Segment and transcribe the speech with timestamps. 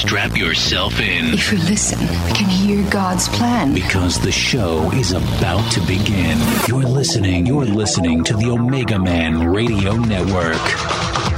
[0.00, 1.34] Strap yourself in.
[1.34, 1.98] If you listen,
[2.34, 3.74] can hear God's plan.
[3.74, 6.38] Because the show is about to begin.
[6.66, 7.44] You're listening.
[7.44, 11.29] You're listening to the Omega Man Radio Network.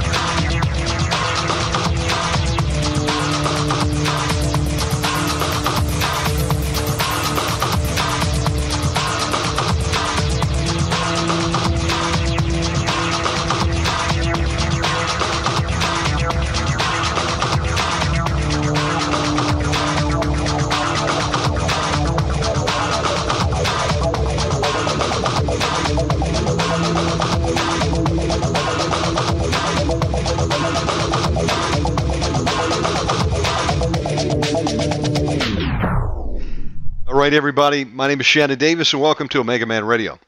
[37.53, 37.85] Everybody.
[37.85, 40.19] My name is Shannon Davis, and welcome to Omega Man Radio.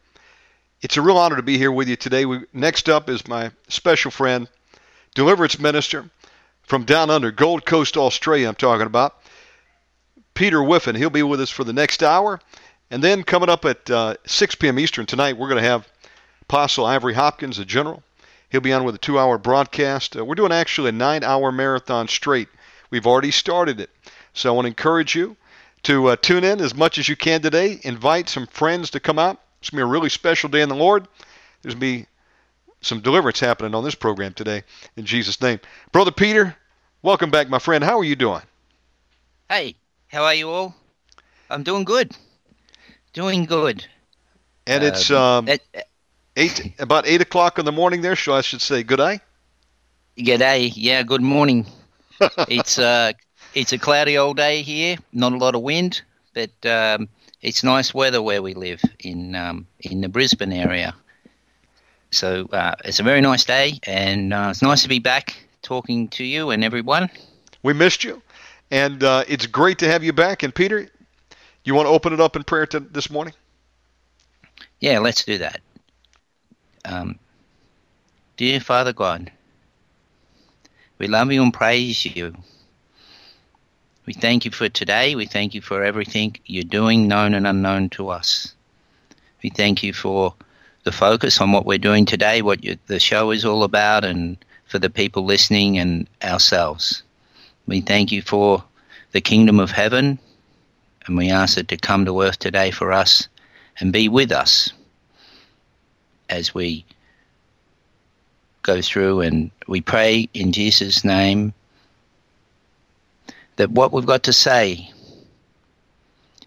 [0.84, 2.24] It's a real honor to be here with you today.
[2.24, 4.48] We, next up is my special friend,
[5.16, 6.08] deliverance minister
[6.62, 8.48] from down under Gold Coast, Australia.
[8.48, 9.16] I'm talking about
[10.36, 10.96] Peter Whiffin.
[10.96, 12.40] He'll be with us for the next hour,
[12.92, 14.78] and then coming up at uh, 6 p.m.
[14.78, 15.88] Eastern tonight, we're going to have
[16.44, 18.04] Apostle Ivory Hopkins, the general.
[18.52, 20.16] He'll be on with a two-hour broadcast.
[20.16, 22.50] Uh, we're doing actually a nine-hour marathon straight.
[22.92, 23.90] We've already started it,
[24.36, 25.36] so I want to encourage you
[25.86, 27.80] to uh, tune in as much as you can today.
[27.84, 29.40] Invite some friends to come out.
[29.60, 31.08] It's going to be a really special day in the Lord.
[31.62, 32.08] There's going to be
[32.82, 34.64] some deliverance happening on this program today
[34.96, 35.60] in Jesus' name.
[35.92, 36.56] Brother Peter,
[37.02, 37.84] welcome back, my friend.
[37.84, 38.42] How are you doing?
[39.50, 39.76] Hey,
[40.08, 40.76] how are you all?
[41.50, 42.16] I'm doing good.
[43.14, 43.86] Doing good.
[44.68, 45.58] And uh, it's um, uh,
[46.36, 49.20] eight about eight o'clock in the morning there, so I should say good day.
[50.18, 50.72] Good day.
[50.76, 51.68] Yeah, good morning.
[52.50, 53.14] it's uh,
[53.56, 56.02] it's a cloudy old day here, not a lot of wind,
[56.34, 57.08] but um,
[57.42, 60.94] it's nice weather where we live in um, in the Brisbane area.
[62.12, 66.10] So uh, it's a very nice day, and uh, it's nice to be back talking
[66.10, 67.10] to you and everyone.
[67.64, 68.22] We missed you,
[68.70, 70.44] and uh, it's great to have you back.
[70.44, 70.88] And Peter,
[71.64, 73.34] you want to open it up in prayer to, this morning?
[74.80, 75.62] Yeah, let's do that.
[76.84, 77.18] Um,
[78.38, 79.32] dear Father God,
[81.00, 82.36] we love you and praise you
[84.06, 85.16] we thank you for today.
[85.16, 88.54] We thank you for everything you're doing, known and unknown to us.
[89.42, 90.34] We thank you for
[90.84, 94.38] the focus on what we're doing today, what you, the show is all about, and
[94.68, 97.04] for the people listening and ourselves.
[97.68, 98.64] We thank you for
[99.12, 100.20] the kingdom of heaven,
[101.08, 103.28] and we ask it to come to earth today for us
[103.80, 104.72] and be with us
[106.30, 106.86] as we
[108.62, 111.54] go through and we pray in Jesus' name
[113.56, 114.92] that what we've got to say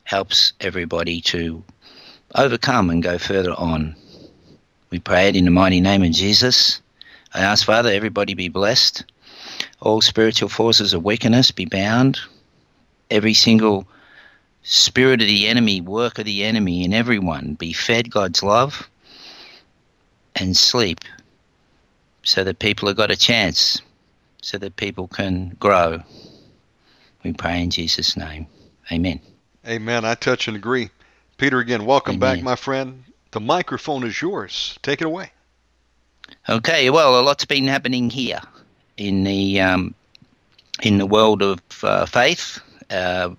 [0.04, 1.62] helps everybody to
[2.34, 3.94] overcome and go further on.
[4.90, 6.80] We pray it in the mighty name of Jesus.
[7.34, 9.04] I ask, Father, everybody be blessed.
[9.80, 12.18] All spiritual forces of wickedness be bound.
[13.10, 13.86] Every single
[14.62, 18.88] spirit of the enemy, work of the enemy in everyone be fed God's love
[20.36, 21.00] and sleep
[22.22, 23.80] so that people have got a chance,
[24.42, 26.02] so that people can grow.
[27.28, 28.46] We pray in Jesus' name.
[28.90, 29.20] Amen.
[29.66, 30.06] Amen.
[30.06, 30.88] I touch and agree.
[31.36, 32.36] Peter, again, welcome Amen.
[32.36, 33.04] back, my friend.
[33.32, 34.78] The microphone is yours.
[34.82, 35.30] Take it away.
[36.48, 36.88] Okay.
[36.88, 38.40] Well, a lot's been happening here
[38.96, 39.94] in the um,
[40.82, 42.60] in the world of uh, faith.
[42.88, 43.34] Uh,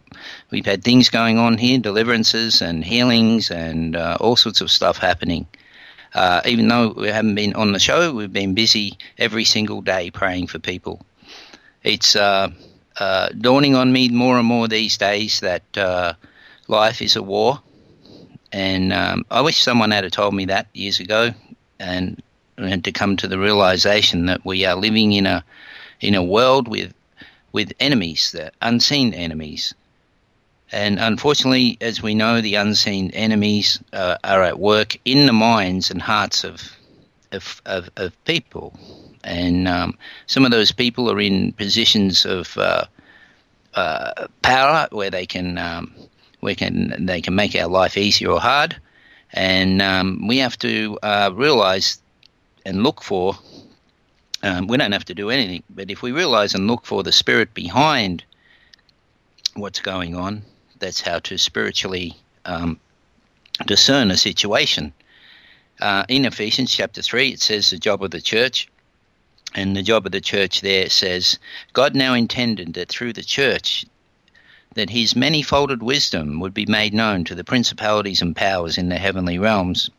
[0.51, 4.99] we've had things going on here, deliverances and healings, and uh, all sorts of stuff
[4.99, 5.47] happening.
[6.13, 10.11] Uh, even though we haven't been on the show, we've been busy every single day
[10.11, 11.03] praying for people.
[11.81, 12.15] It's
[12.99, 16.13] uh, dawning on me more and more these days that uh,
[16.67, 17.61] life is a war.
[18.51, 21.31] And um, I wish someone had told me that years ago,
[21.79, 22.21] and
[22.57, 25.43] to come to the realization that we are living in a
[26.01, 26.93] in a world with
[27.51, 29.73] with enemies, the unseen enemies.
[30.71, 35.89] And unfortunately, as we know, the unseen enemies uh, are at work in the minds
[35.89, 36.75] and hearts of
[37.31, 38.73] of, of, of people
[39.23, 39.97] and um,
[40.27, 42.85] some of those people are in positions of uh,
[43.73, 45.93] uh, power where they can um,
[46.41, 48.79] we can they can make our life easier or hard,
[49.33, 52.01] and um, we have to uh, realize
[52.65, 53.37] and look for.
[54.41, 57.11] Um, we don't have to do anything, but if we realize and look for the
[57.11, 58.23] spirit behind
[59.55, 60.43] what's going on,
[60.79, 62.15] that's how to spiritually
[62.45, 62.79] um,
[63.65, 64.93] discern a situation.
[65.81, 68.69] Uh, in Ephesians chapter 3, it says the job of the church
[69.55, 71.39] and the job of the church there says
[71.73, 73.85] God now intended that through the church
[74.75, 78.97] that his many-folded wisdom would be made known to the principalities and powers in the
[78.97, 79.89] heavenly realms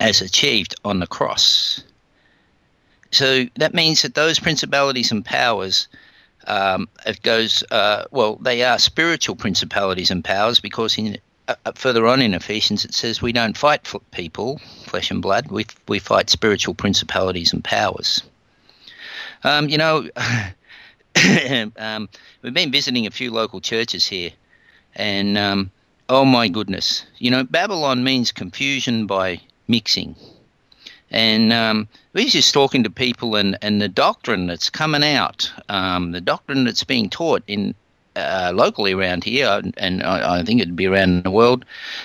[0.00, 1.82] as achieved on the cross.
[3.12, 5.86] So that means that those principalities and powers
[6.46, 11.18] um, it goes, uh, well, they are spiritual principalities and powers because in
[11.48, 15.50] uh, uh further on in Ephesians it says we don't fight people, flesh and blood,
[15.50, 18.22] we, we fight spiritual principalities and powers.
[19.44, 20.08] Um, you know,
[21.76, 22.08] um,
[22.42, 24.30] we've been visiting a few local churches here,
[24.96, 25.70] and um,
[26.08, 30.16] oh my goodness, you know, Babylon means confusion by mixing.
[31.10, 36.12] And um, we're just talking to people, and, and the doctrine that's coming out, um,
[36.12, 37.74] the doctrine that's being taught in
[38.16, 41.64] uh, locally around here, and I, I, think it'd be around the world,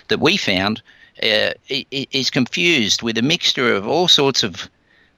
[0.09, 0.81] that we found
[1.23, 4.69] uh, is confused with a mixture of all sorts of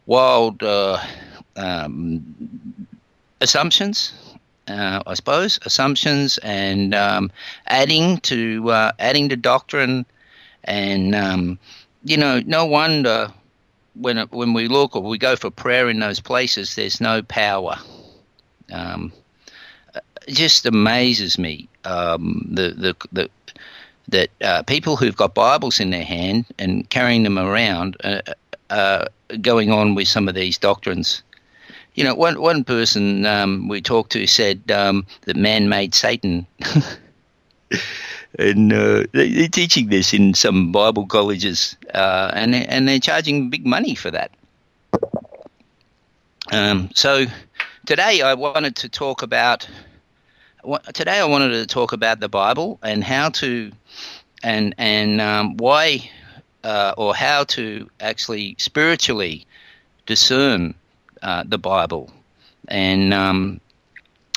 [0.06, 1.02] wild uh,
[1.56, 2.88] um,
[3.42, 4.14] assumptions.
[4.68, 7.32] Uh, I suppose assumptions and um,
[7.68, 10.06] adding to uh, adding to doctrine,
[10.64, 11.60] and um,
[12.04, 13.34] you know, no wonder
[13.96, 17.78] when when we look or we go for prayer in those places, there's no power.
[18.72, 19.12] Um,
[20.28, 23.30] it just amazes me um, the, the the
[24.08, 28.22] that uh, people who've got Bibles in their hand and carrying them around uh,
[28.70, 29.06] uh,
[29.42, 31.24] going on with some of these doctrines.
[31.96, 36.48] You know, one one person um, we talked to said um, that man made Satan.
[38.40, 43.66] and uh, they're teaching this in some Bible colleges, uh, and and they're charging big
[43.66, 44.32] money for that.
[46.52, 47.26] Um, so
[47.86, 49.68] today I wanted to talk about
[50.94, 53.72] today I wanted to talk about the Bible and how to
[54.44, 56.10] and and um, why
[56.64, 59.46] uh, or how to actually spiritually
[60.06, 60.74] discern
[61.22, 62.12] uh, the Bible
[62.68, 63.60] and um,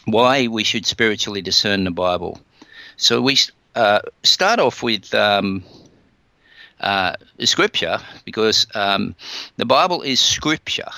[0.06, 2.40] why we should spiritually discern the Bible.
[2.96, 3.36] So we
[3.75, 5.64] uh, start off with um,
[6.81, 9.14] uh, scripture because um,
[9.56, 10.90] the Bible is scripture.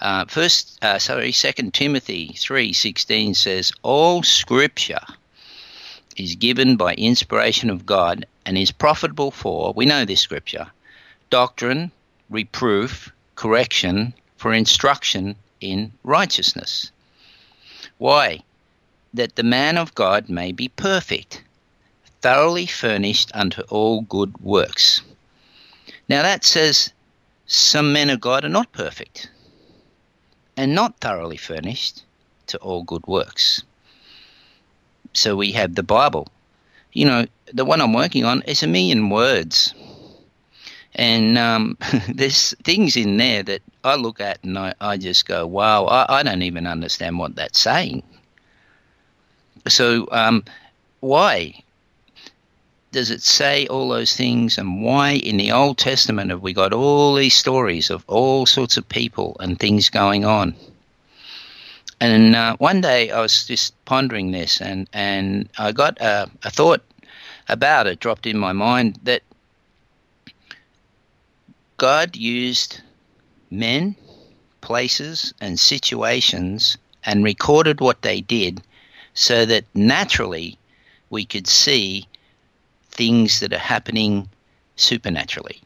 [0.00, 5.04] Uh, first, uh, sorry, Second Timothy three sixteen says, "All Scripture
[6.16, 10.66] is given by inspiration of God and is profitable for." We know this Scripture:
[11.30, 11.92] doctrine,
[12.30, 14.12] reproof, correction,
[14.42, 16.90] for instruction in righteousness.
[17.98, 18.42] Why?
[19.14, 21.42] that the man of God may be perfect,
[22.20, 25.02] thoroughly furnished unto all good works.
[26.08, 26.92] Now that says
[27.46, 29.30] some men of God are not perfect
[30.56, 32.04] and not thoroughly furnished
[32.46, 33.62] to all good works.
[35.12, 36.28] So we have the Bible.
[36.92, 39.74] You know, the one I'm working on is a million words.
[40.94, 41.78] And um,
[42.08, 46.18] there's things in there that I look at and I, I just go, wow, I,
[46.18, 48.02] I don't even understand what that's saying.
[49.68, 50.44] So, um,
[51.00, 51.62] why
[52.92, 56.74] does it say all those things, and why in the Old Testament have we got
[56.74, 60.54] all these stories of all sorts of people and things going on?
[62.00, 66.50] And uh, one day I was just pondering this, and, and I got a, a
[66.50, 66.82] thought
[67.48, 69.22] about it dropped in my mind that
[71.82, 72.80] God used
[73.50, 73.96] men,
[74.60, 78.62] places, and situations and recorded what they did
[79.14, 80.56] so that naturally
[81.10, 82.06] we could see
[82.92, 84.28] things that are happening
[84.76, 85.60] supernaturally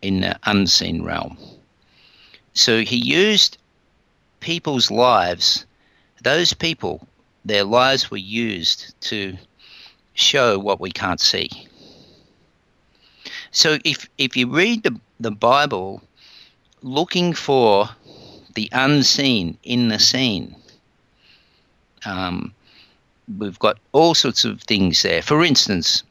[0.00, 1.36] in the unseen realm.
[2.54, 3.58] So he used
[4.38, 5.66] people's lives,
[6.22, 7.04] those people,
[7.44, 9.36] their lives were used to
[10.14, 11.50] show what we can't see.
[13.50, 16.02] So if, if you read the, the Bible
[16.82, 17.88] looking for
[18.54, 20.54] the unseen in the seen,
[22.04, 22.52] um,
[23.38, 25.22] we've got all sorts of things there.
[25.22, 26.02] For instance,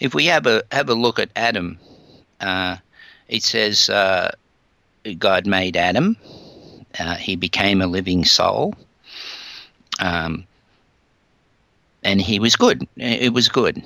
[0.00, 1.78] if we have a have a look at Adam,
[2.40, 2.76] uh,
[3.28, 4.32] it says uh,
[5.18, 6.16] God made Adam.
[6.98, 8.74] Uh, he became a living soul,
[10.00, 10.44] um,
[12.02, 12.86] and he was good.
[12.96, 13.82] It was good.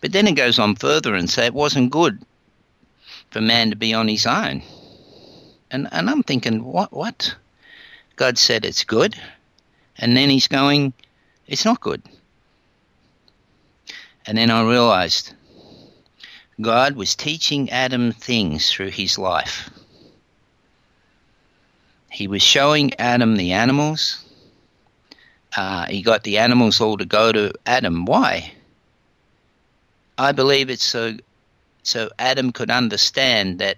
[0.00, 2.18] But then it goes on further and say it wasn't good
[3.34, 4.62] for man to be on his own.
[5.68, 7.34] And and I'm thinking, what what?
[8.14, 9.16] God said it's good
[9.98, 10.92] and then he's going,
[11.48, 12.00] it's not good.
[14.24, 15.34] And then I realized
[16.60, 19.68] God was teaching Adam things through his life.
[22.12, 24.24] He was showing Adam the animals.
[25.56, 28.04] Uh, he got the animals all to go to Adam.
[28.04, 28.52] Why?
[30.16, 31.16] I believe it's so
[31.84, 33.76] so Adam could understand that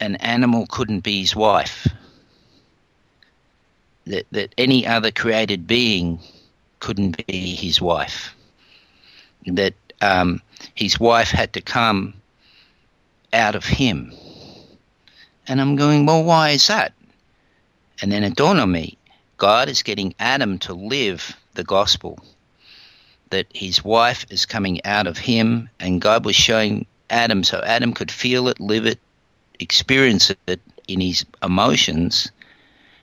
[0.00, 1.86] an animal couldn't be his wife
[4.06, 6.18] that, that any other created being
[6.80, 8.34] couldn't be his wife.
[9.46, 10.42] That um,
[10.74, 12.14] his wife had to come
[13.32, 14.12] out of him.
[15.46, 16.92] And I'm going, well, why is that?
[18.00, 18.98] And then it dawned on me
[19.36, 22.18] God is getting Adam to live the gospel.
[23.34, 27.92] That his wife is coming out of him, and God was showing Adam so Adam
[27.92, 29.00] could feel it, live it,
[29.58, 32.30] experience it in his emotions,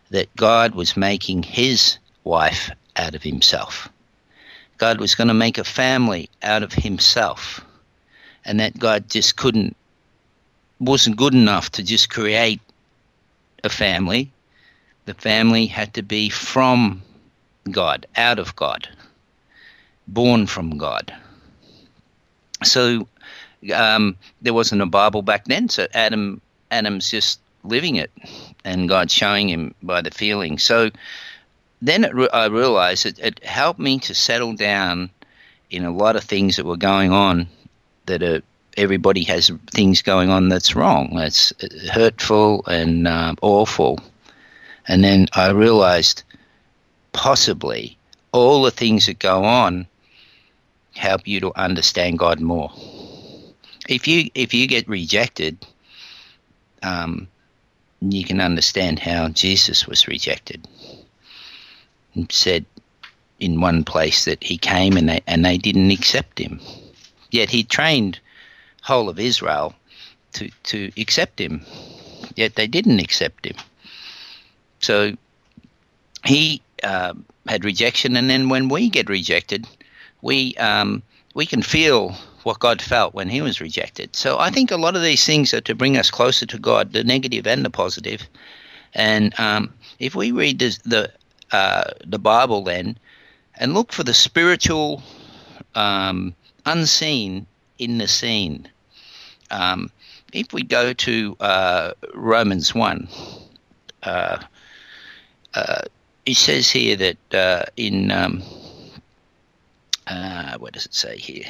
[0.10, 3.90] that God was making his wife out of himself.
[4.78, 7.60] God was going to make a family out of himself.
[8.46, 9.76] And that God just couldn't,
[10.80, 12.62] wasn't good enough to just create
[13.66, 14.32] a family.
[15.06, 17.02] The family had to be from
[17.70, 18.88] God, out of God,
[20.08, 21.14] born from God.
[22.64, 23.08] So
[23.74, 28.12] um, there wasn't a Bible back then, so Adam Adam's just living it,
[28.64, 30.58] and God showing him by the feeling.
[30.58, 30.90] So
[31.82, 35.10] then it, I realized it, it helped me to settle down
[35.70, 37.48] in a lot of things that were going on
[38.06, 38.42] that are,
[38.78, 41.54] everybody has things going on that's wrong, that's
[41.92, 44.00] hurtful and um, awful.
[44.88, 46.24] And then I realized
[47.14, 47.98] possibly
[48.32, 49.88] all the things that go on
[51.02, 52.72] help you to understand God more.
[53.90, 55.66] If you if you get rejected,
[56.84, 57.28] um,
[58.00, 60.68] you can understand how Jesus was rejected
[62.30, 62.66] said
[63.40, 66.60] in one place that he came and they, and they didn't accept him.
[67.32, 68.20] Yet he trained
[68.84, 69.74] whole of Israel
[70.34, 71.62] to, to accept him.
[72.36, 73.56] Yet they didn't accept him.
[74.80, 75.16] So
[76.26, 77.14] he uh,
[77.48, 79.68] had rejection, and then when we get rejected,
[80.22, 84.16] we um, we can feel what God felt when He was rejected.
[84.16, 86.94] So I think a lot of these things are to bring us closer to God,
[86.94, 88.28] the negative and the positive.
[88.94, 91.12] And um, if we read this, the
[91.52, 92.98] uh, the Bible then
[93.56, 95.04] and look for the spiritual
[95.76, 96.34] um,
[96.66, 97.46] unseen
[97.78, 98.70] in the seen.
[99.50, 99.92] Um,
[100.34, 103.08] if we go to uh, Romans 1,
[104.04, 104.38] uh,
[105.54, 105.82] uh,
[106.26, 108.42] it says here that uh, in, um,
[110.12, 111.46] uh, what does it say here?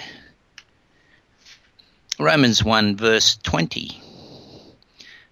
[2.20, 4.00] Romans 1, verse 20.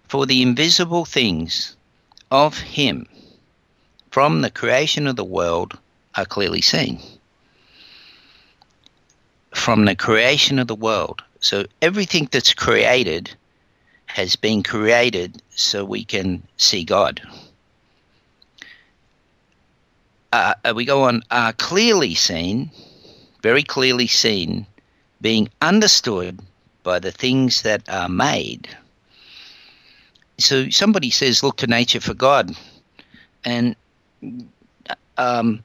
[0.08, 1.76] For the invisible things
[2.32, 3.06] of him
[4.10, 5.78] from the creation of the world
[6.16, 6.98] are clearly seen.
[9.52, 11.22] From the creation of the world.
[11.38, 13.30] So everything that's created
[14.06, 17.22] has been created so we can see God.
[20.32, 22.70] Uh, uh we go on, are clearly seen,
[23.42, 24.66] very clearly seen,
[25.20, 26.40] being understood
[26.82, 28.68] by the things that are made.
[30.38, 32.56] So somebody says, look to nature for God.
[33.44, 33.76] And
[35.18, 35.62] um,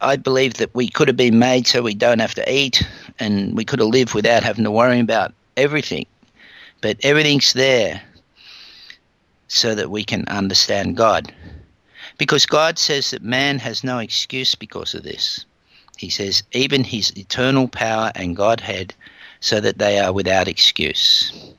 [0.00, 2.82] I believe that we could have been made so we don't have to eat
[3.18, 6.06] and we could have lived without having to worry about everything.
[6.80, 8.02] But everything's there
[9.48, 11.32] so that we can understand God.
[12.18, 15.44] Because God says that man has no excuse because of this.
[15.98, 18.94] He says, even his eternal power and Godhead,
[19.40, 21.52] so that they are without excuse.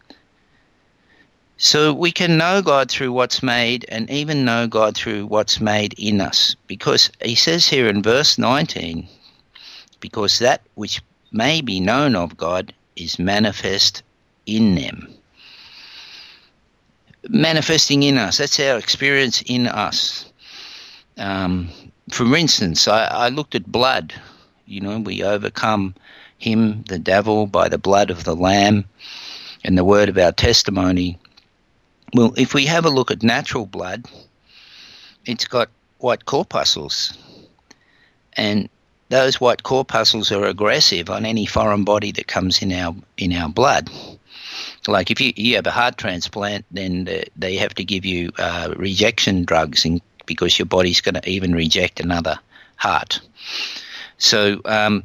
[1.58, 5.93] So we can know God through what's made and even know God through what's made
[5.98, 6.55] in us.
[6.67, 9.05] Because he says here in verse 19,
[10.00, 11.01] because that which
[11.34, 14.03] may be known of God is manifest
[14.46, 15.13] in them.
[17.27, 20.31] Manifesting in us, that's our experience in us.
[21.17, 21.69] Um,
[22.09, 24.13] for instance, I, I looked at blood.
[24.65, 25.95] You know, we overcome
[26.37, 28.85] him, the devil, by the blood of the Lamb
[29.63, 31.19] and the word of our testimony
[32.13, 34.05] well, if we have a look at natural blood,
[35.25, 37.17] it's got white corpuscles.
[38.33, 38.69] And
[39.09, 43.49] those white corpuscles are aggressive on any foreign body that comes in our in our
[43.49, 43.89] blood.
[44.87, 48.31] Like if you, you have a heart transplant, then the, they have to give you
[48.39, 52.39] uh, rejection drugs in, because your body's going to even reject another
[52.75, 53.19] heart.
[54.19, 55.03] So um,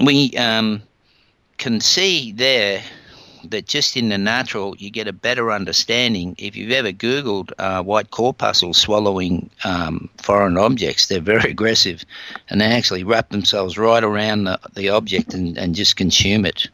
[0.00, 0.82] we um,
[1.58, 2.82] can see there
[3.50, 6.34] that just in the natural, you get a better understanding.
[6.38, 12.04] If you've ever Googled uh, white corpuscles swallowing um, foreign objects, they're very aggressive
[12.50, 16.68] and they actually wrap themselves right around the, the object and, and just consume it.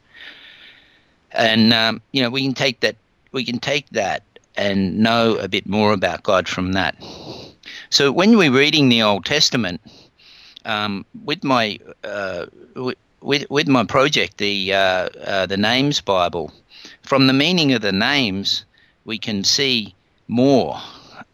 [1.32, 2.96] And, um, you know, we can take that,
[3.32, 4.22] we can take that
[4.56, 6.96] and know a bit more about God from that.
[7.90, 9.80] So when we're reading the Old Testament,
[10.64, 12.46] um, with my uh,
[13.20, 16.52] with with my project, the uh, uh, the Names Bible,
[17.02, 18.64] from the meaning of the names,
[19.04, 19.94] we can see
[20.28, 20.80] more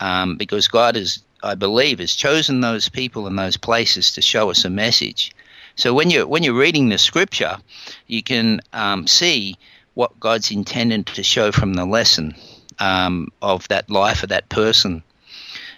[0.01, 4.51] um, because God is, I believe, has chosen those people and those places to show
[4.51, 5.35] us a message.
[5.77, 7.59] So when you when you're reading the scripture,
[8.07, 9.57] you can um, see
[9.95, 12.35] what God's intended to show from the lesson.
[12.79, 15.03] Um, of that life of that person,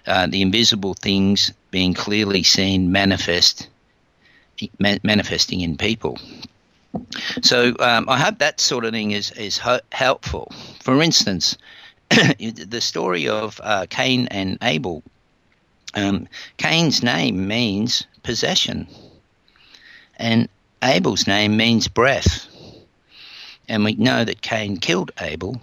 [0.07, 3.69] uh, the invisible things being clearly seen, manifest,
[4.79, 6.19] ma- manifesting in people.
[7.43, 10.53] So um, I hope that sort of thing is is ho- helpful.
[10.81, 11.57] For instance,
[12.11, 15.03] the story of uh, Cain and Abel.
[15.95, 16.29] Um,
[16.59, 18.87] Cain's name means possession,
[20.17, 20.49] and
[20.83, 22.47] Abel's name means breath.
[23.69, 25.61] And we know that Cain killed Abel.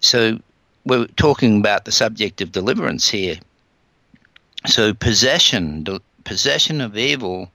[0.00, 0.38] So
[0.84, 3.36] we're talking about the subject of deliverance here.
[4.66, 7.50] So possession, the possession of evil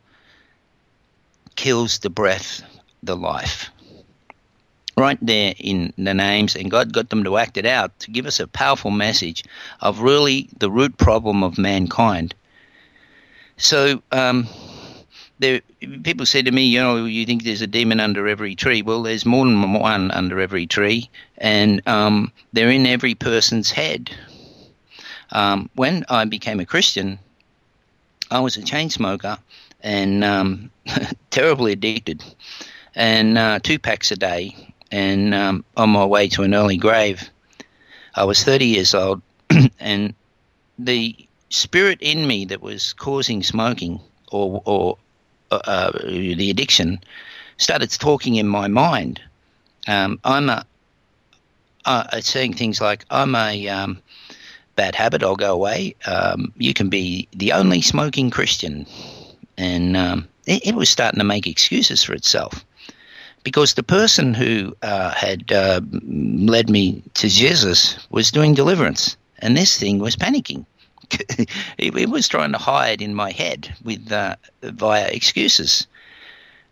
[1.55, 2.61] kills the breath,
[3.03, 3.69] the life.
[4.97, 8.25] Right there in the names, and God got them to act it out to give
[8.25, 9.43] us a powerful message
[9.81, 12.33] of really the root problem of mankind.
[13.57, 14.47] So, um,
[15.39, 15.61] there,
[16.03, 18.81] people say to me, you know, you think there's a demon under every tree.
[18.81, 24.11] Well, there's more than one under every tree, and um, they're in every person's head.
[25.31, 27.19] Um, when I became a Christian,
[28.31, 29.37] I was a chain smoker
[29.81, 30.71] and um,
[31.31, 32.23] terribly addicted,
[32.95, 37.29] and uh, two packs a day, and um, on my way to an early grave.
[38.15, 39.21] I was 30 years old,
[39.79, 40.13] and
[40.79, 41.15] the
[41.49, 43.99] spirit in me that was causing smoking
[44.31, 44.97] or, or
[45.51, 46.99] uh, uh, the addiction
[47.57, 49.21] started talking in my mind.
[49.87, 50.65] Um, I'm a
[51.85, 54.01] uh, saying things like I'm a um,
[54.75, 55.23] bad habit.
[55.23, 55.95] I'll go away.
[56.07, 58.87] Um, you can be the only smoking Christian,
[59.57, 62.65] and um, it, it, was starting to make excuses for itself
[63.43, 69.55] because the person who uh, had uh, led me to Jesus was doing deliverance, and
[69.55, 70.65] this thing was panicking.
[71.77, 75.87] it, was trying to hide in my head with uh, via excuses.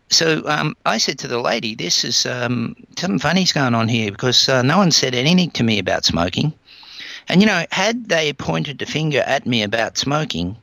[0.10, 4.12] So um, I said to the lady, "This is um, something funny's going on here
[4.12, 6.54] because uh, no one said anything to me about smoking."
[7.28, 10.58] And you know, had they pointed the finger at me about smoking,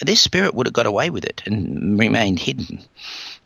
[0.00, 2.80] this spirit would have got away with it and remained hidden.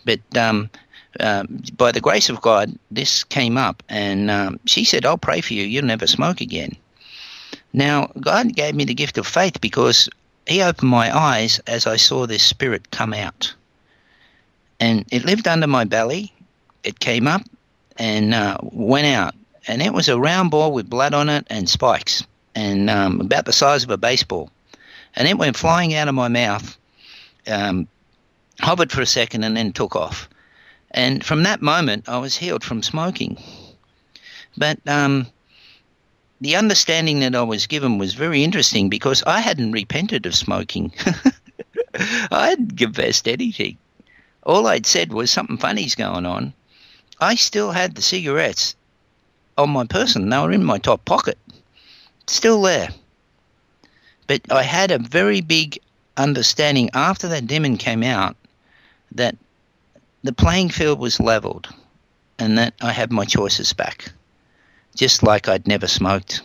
[0.05, 0.71] But um,
[1.19, 1.45] uh,
[1.77, 5.55] by the grace of God, this came up, and um, she said, "I'll pray for
[5.55, 5.64] you.
[5.64, 6.77] You'll never smoke again."
[7.73, 10.09] Now, God gave me the gift of faith because
[10.47, 13.55] He opened my eyes as I saw this spirit come out.
[14.81, 16.33] And it lived under my belly.
[16.83, 17.43] It came up
[17.97, 19.35] and uh, went out.
[19.69, 23.45] And it was a round ball with blood on it and spikes, and um, about
[23.45, 24.51] the size of a baseball.
[25.15, 26.77] And it went flying out of my mouth,
[27.47, 27.87] um,
[28.59, 30.29] hovered for a second, and then took off.
[30.93, 33.37] And from that moment, I was healed from smoking.
[34.57, 35.27] But um,
[36.40, 40.92] the understanding that I was given was very interesting because I hadn't repented of smoking.
[42.31, 43.76] I hadn't confessed anything.
[44.44, 46.55] All I'd said was something funny's going on.
[47.20, 48.74] I still had the cigarettes
[49.59, 50.31] on my person.
[50.31, 51.38] They were in my top pocket.
[52.26, 52.88] Still there.
[54.26, 55.79] But I had a very big
[56.16, 58.37] understanding after that demon came out
[59.12, 59.37] that
[60.22, 61.68] the playing field was leveled
[62.38, 64.12] and that I had my choices back
[65.01, 66.43] just like I'd never smoked.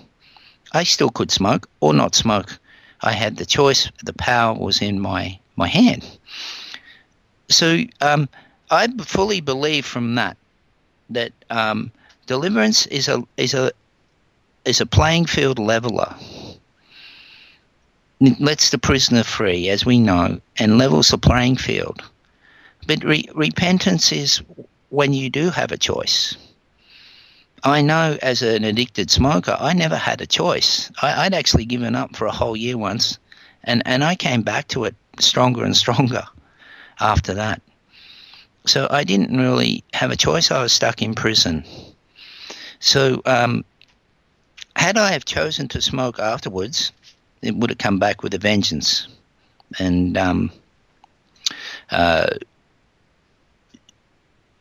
[0.72, 2.58] I still could smoke or not smoke.
[3.02, 3.91] I had the choice.
[4.06, 6.08] The power was in my, my hand.
[7.50, 8.30] So um,
[8.72, 10.38] I fully believe from that
[11.10, 11.91] that um,
[12.28, 13.72] deliverance is a is a
[14.63, 16.15] is a playing field leveler.
[18.22, 22.02] It lets the prisoner free, as we know, and levels the playing field.
[22.88, 24.41] But re- repentance is
[24.89, 26.38] when you do have a choice.
[27.65, 30.91] I know as an addicted smoker, I never had a choice.
[31.01, 33.17] I, would actually given up for a whole year once,
[33.63, 36.23] and, and I came back to it stronger and stronger
[36.99, 37.63] after that.
[38.67, 40.51] So I didn't really have a choice.
[40.51, 41.65] I was stuck in prison.
[42.80, 43.65] So um,
[44.75, 46.91] had I have chosen to smoke afterwards,
[47.41, 49.08] it would have come back with a vengeance.
[49.80, 50.51] And um,
[51.89, 52.28] uh,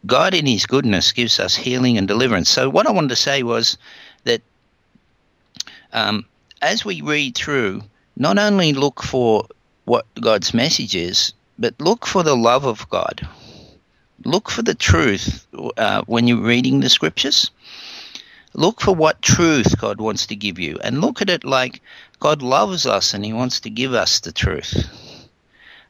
[0.06, 2.50] God, in His goodness, gives us healing and deliverance.
[2.50, 3.78] So, what I wanted to say was
[4.24, 4.42] that
[5.92, 6.26] um,
[6.60, 7.82] as we read through,
[8.16, 9.46] not only look for
[9.84, 13.26] what God's message is, but look for the love of God.
[14.24, 17.50] Look for the truth uh, when you're reading the scriptures.
[18.54, 21.82] Look for what truth God wants to give you, and look at it like
[22.20, 24.86] God loves us and He wants to give us the truth.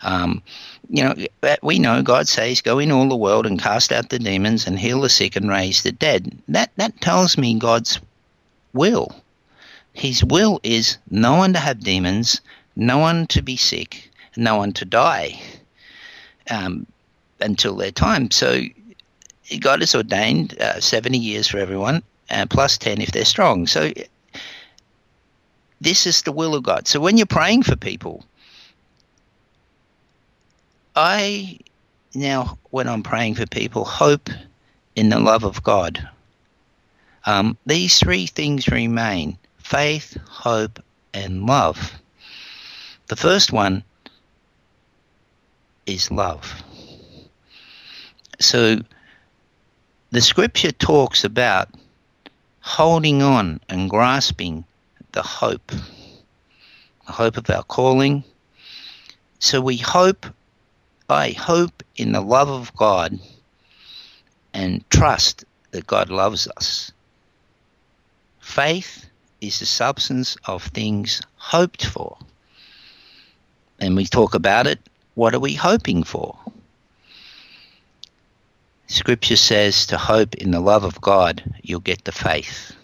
[0.04, 0.42] Um,
[0.90, 1.14] you know,
[1.62, 4.78] we know God says, "Go in all the world and cast out the demons and
[4.78, 7.98] heal the sick and raise the dead." That that tells me God's
[8.72, 9.14] will.
[9.94, 12.40] His will is no one to have demons,
[12.76, 15.40] no one to be sick, no one to die
[16.50, 16.86] um,
[17.40, 18.30] until their time.
[18.30, 18.60] So
[19.60, 23.66] God has ordained uh, seventy years for everyone, uh, plus ten if they're strong.
[23.66, 23.92] So
[25.80, 26.88] this is the will of God.
[26.88, 28.24] So when you're praying for people,
[30.96, 31.58] I
[32.14, 34.30] now, when I'm praying for people, hope
[34.94, 36.08] in the love of God.
[37.26, 41.92] Um, these three things remain faith, hope, and love.
[43.08, 43.82] The first one
[45.86, 46.62] is love.
[48.40, 48.78] So
[50.10, 51.68] the scripture talks about
[52.60, 54.64] holding on and grasping
[55.12, 55.72] the hope,
[57.06, 58.22] the hope of our calling.
[59.38, 60.26] So we hope,
[61.08, 63.18] I hope in the love of God
[64.54, 66.92] and trust that God loves us.
[68.40, 69.06] Faith
[69.40, 72.16] is the substance of things hoped for.
[73.80, 74.78] And we talk about it.
[75.14, 76.38] What are we hoping for?
[78.86, 82.74] Scripture says to hope in the love of God, you'll get the faith.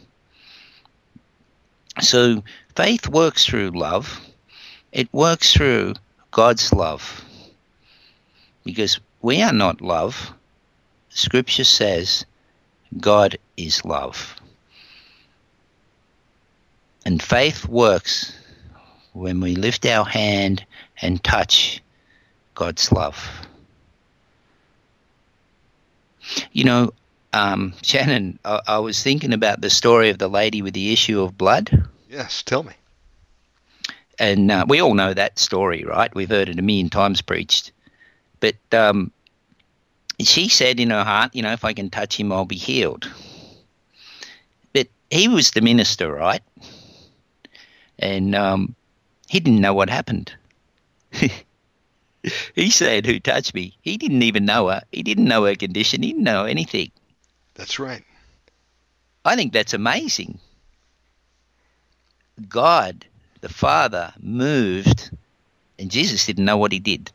[2.00, 2.42] So
[2.74, 4.20] faith works through love.
[4.92, 5.94] It works through
[6.30, 7.24] God's love.
[8.70, 10.32] Because we are not love.
[11.08, 12.24] Scripture says
[13.00, 14.36] God is love.
[17.04, 18.32] And faith works
[19.12, 20.64] when we lift our hand
[21.02, 21.82] and touch
[22.54, 23.28] God's love.
[26.52, 26.92] You know,
[27.32, 31.20] um, Shannon, I, I, was thinking about the story of the lady with the issue
[31.22, 31.88] of blood.
[32.08, 32.74] Yes, tell me.
[34.18, 36.14] And uh, we all know that story, right?
[36.14, 37.72] We've heard it a million times preached.
[38.40, 39.12] But um,
[40.18, 43.10] she said in her heart, you know, if I can touch him, I'll be healed.
[44.72, 46.42] But he was the minister, right?
[47.98, 48.74] And um,
[49.28, 50.32] he didn't know what happened.
[52.54, 53.76] he said, Who touched me?
[53.82, 54.82] He didn't even know her.
[54.92, 56.02] He didn't know her condition.
[56.02, 56.90] He didn't know anything.
[57.54, 58.04] That's right.
[59.24, 60.38] I think that's amazing.
[62.48, 63.04] God,
[63.42, 65.10] the Father, moved,
[65.78, 67.12] and Jesus didn't know what he did.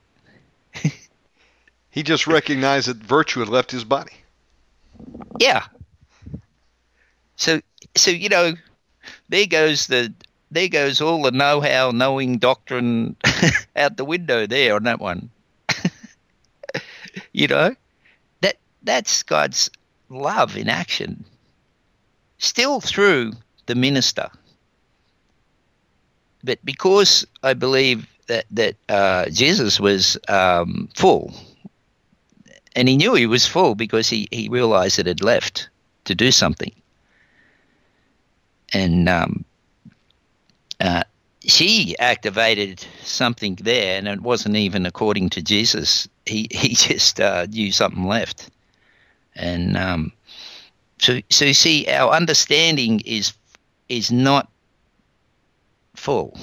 [1.96, 4.12] He just recognized that virtue had left his body.
[5.40, 5.64] Yeah.
[7.38, 7.62] So,
[7.96, 8.52] so you know,
[9.30, 10.14] there goes the
[10.52, 13.16] there goes all the know-how, knowing doctrine
[13.78, 15.30] out the window there on that one.
[17.32, 17.74] you know,
[18.42, 19.72] that that's God's
[20.10, 21.24] love in action,
[22.40, 23.32] still through
[23.68, 24.30] the minister.
[26.44, 31.34] But because I believe that that uh, Jesus was um, full,
[32.76, 35.70] and he knew he was full because he he realized it had left
[36.04, 36.72] to do something,
[38.74, 39.46] and um,
[40.80, 41.04] uh,
[41.46, 46.08] she activated something there, and it wasn't even according to Jesus.
[46.26, 48.50] He he just uh, knew something left,
[49.36, 50.12] and um,
[51.00, 53.34] so so you see, our understanding is
[53.90, 54.50] is not
[55.96, 56.38] full.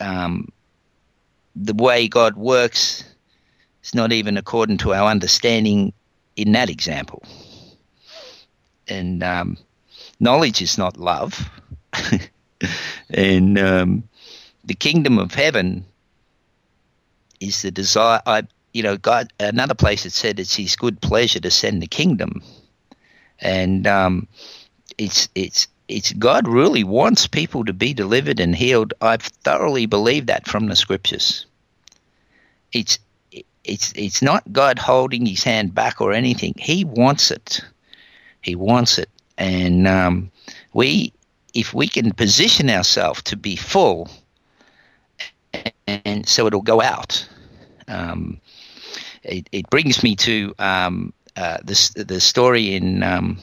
[0.00, 0.48] Um,
[1.54, 3.04] the way God works
[3.82, 5.92] is not even according to our understanding
[6.36, 7.22] in that example,
[8.88, 9.56] and um,
[10.20, 11.50] knowledge is not love.
[13.10, 14.02] and um,
[14.64, 15.84] the kingdom of heaven
[17.40, 18.20] is the desire.
[18.26, 19.32] I, you know, God.
[19.38, 22.42] Another place it said it's His good pleasure to send the kingdom,
[23.40, 24.28] and um,
[24.96, 28.94] it's it's it's God really wants people to be delivered and healed.
[29.00, 31.46] I thoroughly believe that from the scriptures.
[32.72, 32.98] It's
[33.64, 36.54] it's it's not God holding His hand back or anything.
[36.58, 37.60] He wants it.
[38.40, 40.30] He wants it, and um,
[40.72, 41.12] we
[41.54, 44.08] if we can position ourselves to be full,
[45.86, 47.28] and so it'll go out.
[47.88, 48.40] Um,
[49.22, 53.38] it, it, brings me to um, uh, the story in um,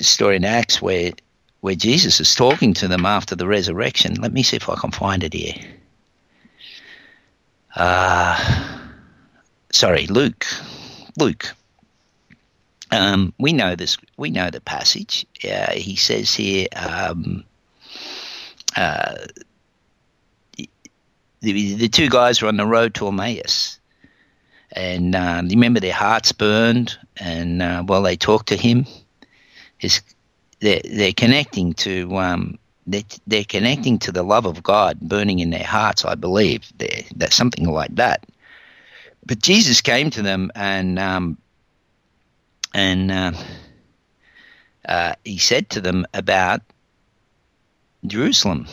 [0.00, 1.12] story in Acts where
[1.60, 4.14] where Jesus is talking to them after the resurrection.
[4.14, 5.54] Let me see if I can find it here.
[7.78, 8.36] Uh,
[9.70, 10.44] sorry, Luke.
[11.16, 11.54] Luke.
[12.90, 13.96] Um, we know this.
[14.16, 15.24] We know the passage.
[15.44, 17.44] Uh, he says here, um,
[18.76, 19.14] uh,
[21.40, 23.78] the, the, two guys were on the road to Emmaus,
[24.72, 28.86] and uh, remember their hearts burned, and uh, while they talked to him,
[30.60, 35.50] they're, they're connecting to um, they're, they're connecting to the love of God burning in
[35.50, 36.04] their hearts.
[36.04, 38.26] I believe they're, something like that.
[39.26, 41.36] But Jesus came to them and um,
[42.74, 43.32] and uh,
[44.88, 46.62] uh, he said to them about
[48.06, 48.66] Jerusalem.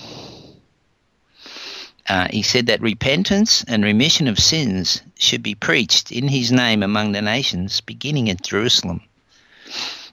[2.07, 6.83] Uh, he said that repentance and remission of sins should be preached in his name
[6.83, 9.01] among the nations, beginning at Jerusalem.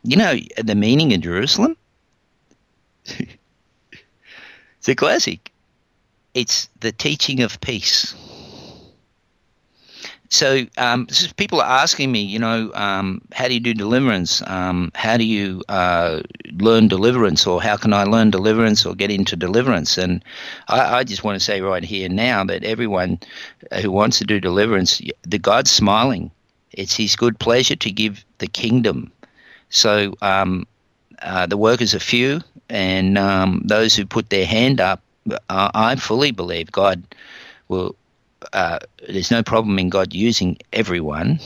[0.03, 1.77] You know the meaning of Jerusalem?
[4.89, 5.53] a classic.
[6.35, 8.15] It's the teaching of peace.
[10.33, 14.43] So um, people are asking me, you know, um, how do you do deliverance?
[14.47, 19.11] Um, how do you uh, learn deliverance, or how can I learn deliverance or get
[19.11, 19.99] into deliverance?
[19.99, 20.25] And
[20.69, 23.21] I, I, just want to say right here now that everyone
[23.83, 26.31] who wants to do deliverance, the God's smiling.
[26.73, 29.13] It's His good pleasure to give the kingdom.
[29.69, 30.67] So um,
[31.21, 32.41] uh, the workers are few,
[32.73, 37.05] and um, those who put their hand up, uh, I fully believe God
[37.69, 37.95] will
[38.53, 41.39] uh, there's no problem in God using everyone.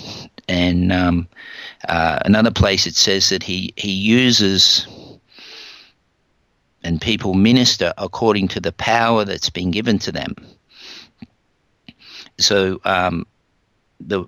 [0.48, 1.28] And um,
[1.88, 4.86] uh, another place it says that he, he uses
[6.82, 10.34] and people minister according to the power that's been given to them.
[12.38, 13.26] So um,
[14.00, 14.24] the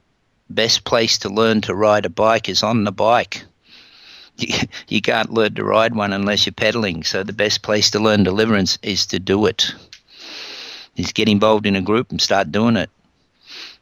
[0.50, 3.44] best place to learn to ride a bike is on the bike.
[4.88, 7.03] You, can't learn to ride one unless you're pedaling.
[7.03, 9.74] So the best place to learn deliverance is to do it
[10.96, 12.90] is get involved in a group and start doing it.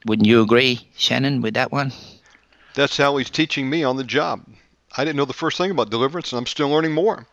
[0.07, 1.92] Wouldn't you agree, Shannon, with that one?
[2.75, 4.45] That's how he's teaching me on the job.
[4.97, 7.27] I didn't know the first thing about deliverance, and I'm still learning more.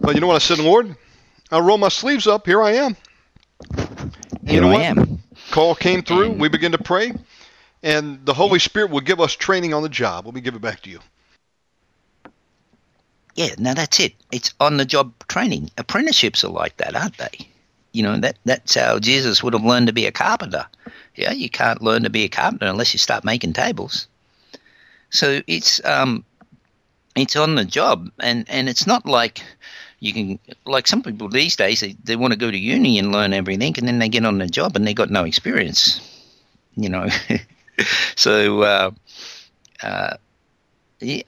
[0.00, 0.96] But you know what I said, Lord?
[1.50, 2.46] I roll my sleeves up.
[2.46, 2.96] Here I am.
[4.44, 4.82] Here you know I what?
[4.82, 5.22] am.
[5.50, 6.32] Call came through.
[6.32, 7.12] And we begin to pray,
[7.82, 10.26] and the Holy Spirit will give us training on the job.
[10.26, 11.00] Let me give it back to you.
[13.34, 14.14] Yeah, now that's it.
[14.32, 15.70] It's on the job training.
[15.78, 17.48] Apprenticeships are like that, aren't they?
[17.92, 20.66] You know, that that's how Jesus would have learned to be a carpenter.
[21.16, 24.06] Yeah, you can't learn to be a carpenter unless you start making tables.
[25.10, 26.24] So it's um,
[27.16, 29.42] it's on the job, and and it's not like
[29.98, 33.12] you can like some people these days they, they want to go to uni and
[33.12, 36.00] learn everything, and then they get on the job and they got no experience.
[36.76, 37.08] You know,
[38.16, 38.90] so uh,
[39.82, 40.16] uh,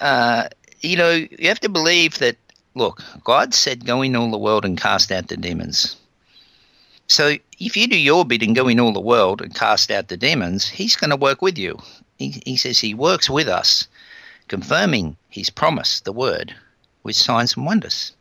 [0.01, 0.49] uh,
[0.83, 2.37] you know you have to believe that.
[2.75, 5.97] Look, God said, "Go in all the world and cast out the demons."
[7.07, 10.09] So if you do your bit and go in all the world and cast out
[10.09, 11.79] the demons, he's going to work with you.
[12.19, 13.87] He, he says he works with us,
[14.49, 16.55] confirming his promise, the word,
[17.03, 18.13] with signs and wonders.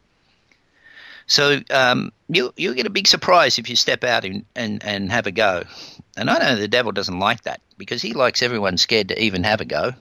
[1.28, 5.10] So um, you, you'll get a big surprise if you step out and, and, and
[5.12, 5.64] have a go.
[6.18, 9.46] And I know the devil doesn't like that because he likes everyone scared to even
[9.46, 9.94] have a go.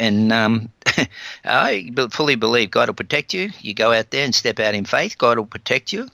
[0.00, 0.70] And um,
[1.44, 3.50] I fully believe God will protect you.
[3.60, 6.08] You go out there and step out in faith, God will protect you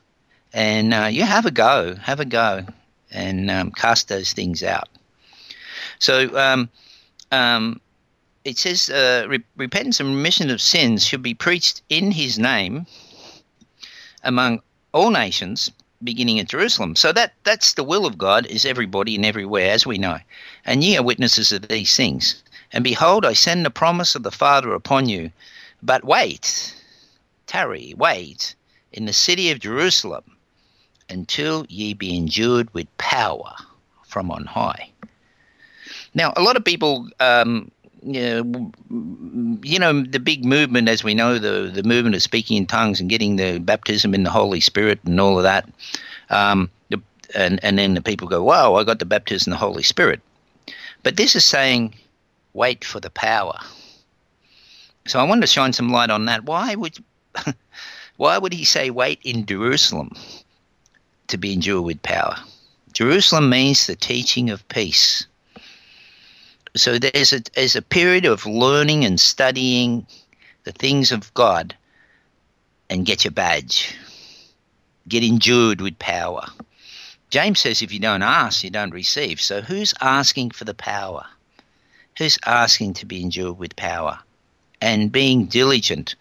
[0.53, 2.65] and uh, you have a go, have a go,
[3.11, 4.89] and um, cast those things out.
[5.99, 6.69] So um,
[7.31, 7.81] um,
[8.45, 12.87] it says uh, re- repentance and remission of sins should be preached in His name
[14.25, 14.61] among
[14.93, 15.71] all nations,
[16.03, 16.97] beginning at Jerusalem.
[16.97, 20.19] So that that's the will of God is everybody and everywhere, as we know.
[20.65, 22.43] And ye are witnesses of these things.
[22.73, 25.31] And behold, I send the promise of the Father upon you.
[25.83, 26.75] But wait,
[27.47, 28.55] tarry, wait
[28.93, 30.25] in the city of Jerusalem
[31.09, 33.55] until ye be endued with power
[34.07, 34.91] from on high.
[36.15, 37.71] Now, a lot of people, um,
[38.03, 38.73] you, know,
[39.63, 43.01] you know, the big movement, as we know, the the movement of speaking in tongues
[43.01, 45.69] and getting the baptism in the Holy Spirit and all of that.
[46.31, 46.71] Um,
[47.35, 50.21] and and then the people go, "Wow, I got the baptism in the Holy Spirit,"
[51.05, 51.95] but this is saying,
[52.53, 53.59] "Wait for the power."
[55.07, 56.45] So I want to shine some light on that.
[56.45, 56.99] Why would
[58.17, 60.13] why would he say, "Wait in Jerusalem"?
[61.31, 62.37] to be endured with power.
[62.93, 65.27] Jerusalem means the teaching of peace.
[66.77, 70.07] So there's a, there's a period of learning and studying
[70.65, 71.75] the things of God
[72.89, 73.97] and get your badge.
[75.09, 76.47] Get endured with power.
[77.31, 79.41] James says if you don't ask, you don't receive.
[79.41, 81.27] So who's asking for the power?
[82.21, 84.19] Who's asking to be endured with power?
[84.83, 86.17] And being diligent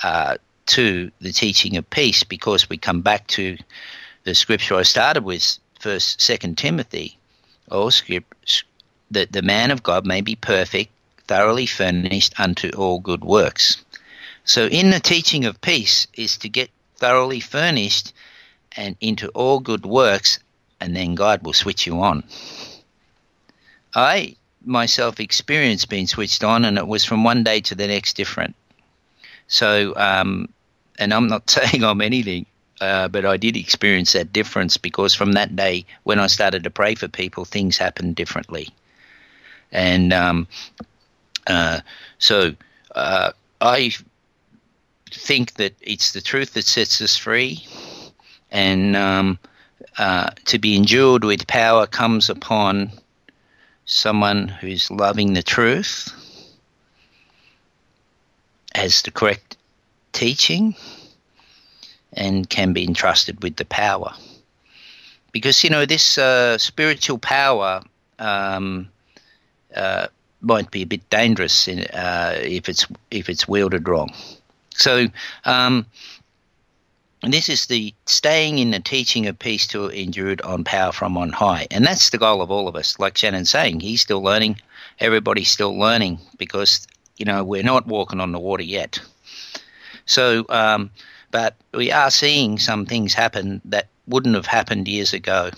[0.00, 3.58] uh, to the teaching of peace because we come back to
[4.22, 7.18] the scripture I started with, First, Second Timothy,
[7.72, 8.62] all script
[9.10, 10.92] that the man of God may be perfect,
[11.26, 13.84] thoroughly furnished unto all good works.
[14.44, 18.12] So, in the teaching of peace is to get thoroughly furnished
[18.76, 20.38] and into all good works,
[20.80, 22.22] and then God will switch you on.
[23.92, 28.14] I myself experienced being switched on, and it was from one day to the next
[28.14, 28.54] different.
[29.48, 30.48] So, um,
[30.98, 32.46] and I'm not saying I'm anything
[32.82, 36.70] uh, but I did experience that difference because from that day, when I started to
[36.70, 38.70] pray for people, things happened differently.
[39.70, 40.48] And um,
[41.46, 41.78] uh,
[42.18, 42.54] so
[42.96, 43.92] uh, I
[45.12, 47.64] think that it's the truth that sets us free,
[48.50, 49.38] and um,
[49.96, 52.90] uh, to be endured with power comes upon
[53.92, 56.12] someone who's loving the truth,
[58.74, 59.56] has the correct
[60.12, 60.74] teaching
[62.14, 64.12] and can be entrusted with the power.
[65.30, 67.82] Because, you know, this uh, spiritual power
[68.18, 68.88] um,
[69.74, 70.06] uh,
[70.40, 74.12] might be a bit dangerous in, uh, if, it's, if it's wielded wrong.
[74.74, 75.06] So,
[75.44, 75.86] um,
[77.30, 81.30] this is the staying in the teaching of peace to endure on power from on
[81.30, 81.66] high.
[81.70, 82.98] And that's the goal of all of us.
[82.98, 84.60] Like Shannon's saying, he's still learning.
[84.98, 86.86] Everybody's still learning because,
[87.18, 88.98] you know, we're not walking on the water yet.
[90.06, 90.90] So, um,
[91.30, 95.50] but we are seeing some things happen that wouldn't have happened years ago.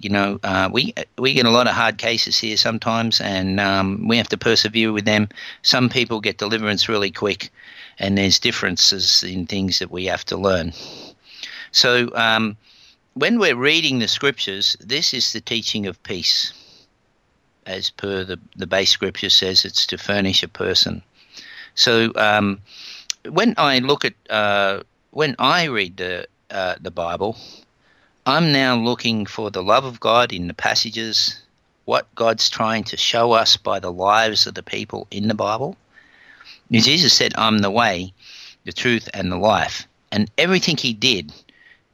[0.00, 4.06] You know, uh, we we get a lot of hard cases here sometimes, and um,
[4.06, 5.28] we have to persevere with them.
[5.62, 7.50] Some people get deliverance really quick,
[7.98, 10.72] and there's differences in things that we have to learn.
[11.72, 12.56] So, um,
[13.14, 16.52] when we're reading the scriptures, this is the teaching of peace.
[17.66, 21.02] As per the, the base scripture says, it's to furnish a person.
[21.74, 22.60] So, um,
[23.28, 27.36] when I look at uh, when I read the uh, the Bible,
[28.26, 31.42] I'm now looking for the love of God in the passages,
[31.84, 35.76] what God's trying to show us by the lives of the people in the Bible.
[36.72, 38.12] Jesus said, "I'm the way,
[38.64, 41.32] the truth, and the life," and everything He did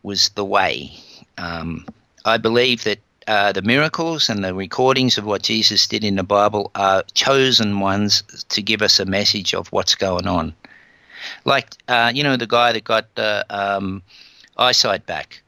[0.03, 0.93] was the way.
[1.39, 1.87] Um,
[2.25, 6.23] I believe that uh, the miracles and the recordings of what Jesus did in the
[6.23, 10.55] Bible are chosen ones to give us a message of what's going on.
[11.45, 14.03] Like, uh, you know, the guy that got uh, um,
[14.57, 15.43] eyesight back.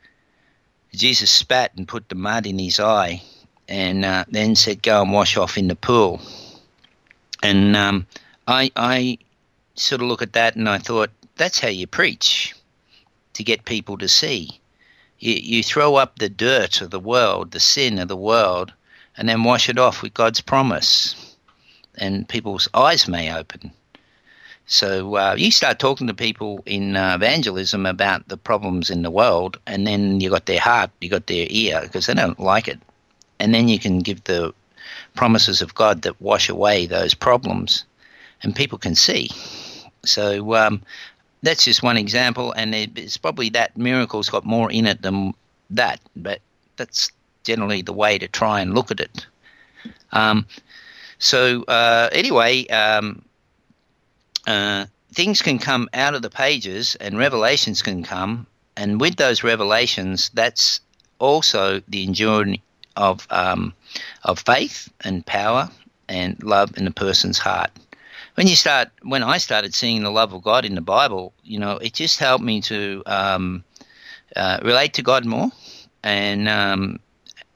[0.94, 3.22] Jesus spat and put the mud in his eye
[3.68, 6.20] and uh, then said, Go and wash off in the pool.
[7.42, 8.06] And um,
[8.46, 9.18] I, I
[9.74, 12.54] sort of look at that and I thought, that's how you preach
[13.34, 14.60] to get people to see.
[15.18, 18.72] You, you throw up the dirt of the world, the sin of the world,
[19.16, 21.36] and then wash it off with God's promise.
[21.96, 23.72] And people's eyes may open.
[24.66, 29.10] So uh, you start talking to people in uh, evangelism about the problems in the
[29.10, 32.66] world, and then you got their heart, you got their ear, because they don't like
[32.66, 32.80] it,
[33.38, 34.52] and then you can give the
[35.14, 37.84] promises of God that wash away those problems,
[38.42, 39.30] and people can see.
[40.04, 40.82] So um,
[41.42, 45.34] that's just one example, and it's probably that miracle's got more in it than
[45.70, 46.40] that, but
[46.76, 47.10] that's
[47.44, 49.26] generally the way to try and look at it.
[50.12, 50.46] Um,
[51.18, 52.66] so uh, anyway.
[52.68, 53.22] Um,
[54.46, 58.46] uh, things can come out of the pages and revelations can come,
[58.76, 60.80] and with those revelations, that's
[61.18, 62.60] also the enduring
[62.96, 63.72] of um,
[64.24, 65.68] of faith and power
[66.08, 67.70] and love in a person's heart.
[68.36, 71.58] When you start, when I started seeing the love of God in the Bible, you
[71.58, 73.64] know, it just helped me to um,
[74.36, 75.50] uh, relate to God more
[76.04, 77.00] and um,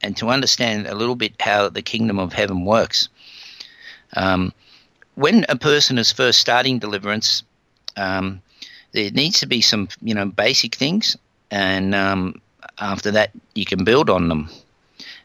[0.01, 3.11] and to understand a little bit how the kingdom of heaven works.
[4.17, 4.55] Um,
[5.17, 7.43] when a person is first starting deliverance,
[7.99, 8.41] um,
[8.93, 11.15] there needs to be some you know basic things,
[11.51, 12.41] and um,
[12.79, 14.49] after that you can build on them.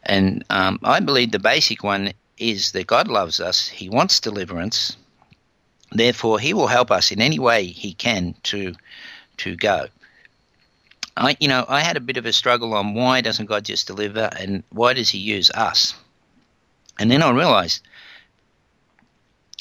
[0.03, 4.97] And um, I believe the basic one is that God loves us; He wants deliverance.
[5.91, 8.75] Therefore, He will help us in any way He can to
[9.37, 9.87] to go.
[11.17, 13.87] I, you know, I had a bit of a struggle on why doesn't God just
[13.87, 15.93] deliver, and why does He use us?
[16.99, 17.81] And then I realized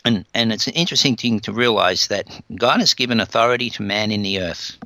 [0.05, 4.11] and, and it's an interesting thing to realize that God has given authority to man
[4.11, 4.77] in the earth.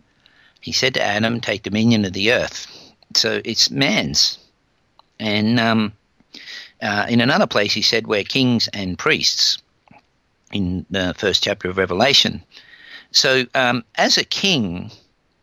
[0.61, 2.67] He said to Adam, Take dominion of the earth.
[3.17, 4.39] So it's man's.
[5.19, 5.93] And um,
[6.81, 9.59] uh, in another place, he said, We're kings and priests
[10.53, 12.43] in the first chapter of Revelation.
[13.11, 14.91] So, um, as a king,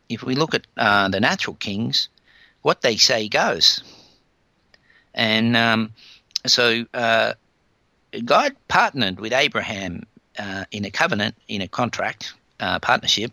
[0.10, 2.10] if we look at uh, the natural kings,
[2.62, 3.84] what they say goes.
[5.14, 5.94] And um,
[6.46, 7.34] so, uh,
[8.24, 10.04] God partnered with Abraham
[10.38, 13.32] uh, in a covenant, in a contract uh, partnership,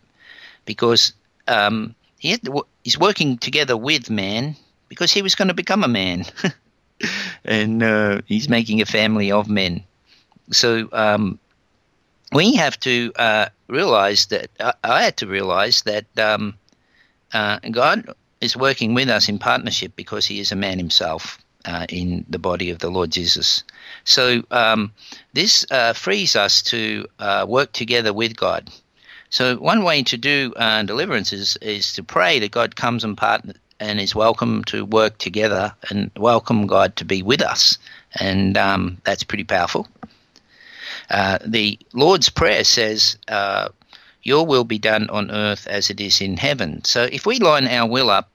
[0.64, 1.12] because
[1.48, 4.56] um, he to, he's working together with man
[4.88, 6.24] because he was going to become a man,
[7.44, 9.82] and uh, he's making a family of men.
[10.50, 11.38] So um,
[12.32, 16.54] we have to uh, realize that uh, I had to realize that um,
[17.32, 18.08] uh, God
[18.40, 22.38] is working with us in partnership because he is a man himself uh, in the
[22.38, 23.62] body of the Lord Jesus.
[24.04, 24.92] So um,
[25.32, 28.70] this uh, frees us to uh, work together with God.
[29.30, 30.50] So one way to do
[30.84, 35.18] deliverance is, is to pray that God comes and partner and is welcome to work
[35.18, 37.78] together and welcome God to be with us,
[38.20, 39.88] and um, that's pretty powerful.
[41.12, 43.68] Uh, the Lord's Prayer says, uh,
[44.22, 47.68] "Your will be done on earth as it is in heaven." So if we line
[47.68, 48.30] our will up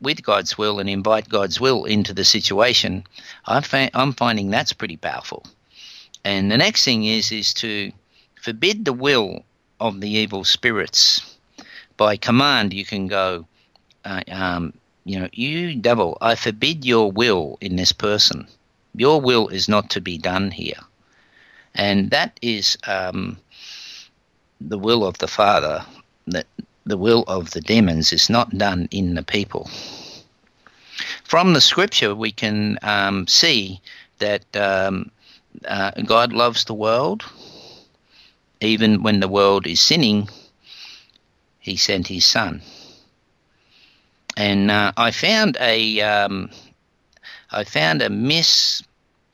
[0.00, 3.04] with God's will and invite God's will into the situation,
[3.46, 5.44] I'm, I'm finding that's pretty powerful.
[6.24, 7.92] And the next thing is is to
[8.40, 9.44] forbid the will
[9.80, 11.36] of the evil spirits.
[11.96, 13.46] by command, you can go,
[14.04, 14.72] uh, um,
[15.04, 18.46] you know, you devil, I forbid your will in this person.
[18.94, 20.80] Your will is not to be done here.
[21.74, 23.38] And that is um,
[24.60, 25.84] the will of the Father,
[26.26, 26.46] that
[26.84, 29.70] the will of the demons is not done in the people.
[31.24, 33.80] From the scripture, we can um, see
[34.18, 35.10] that um,
[35.66, 37.24] uh, God loves the world.
[38.60, 40.28] Even when the world is sinning,
[41.58, 42.62] He sent His Son.
[44.36, 46.50] And uh, I found a um,
[47.50, 48.10] I found a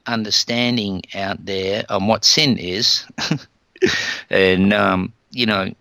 [0.09, 3.04] misunderstanding out there on what sin is,
[4.30, 5.72] and um, you know,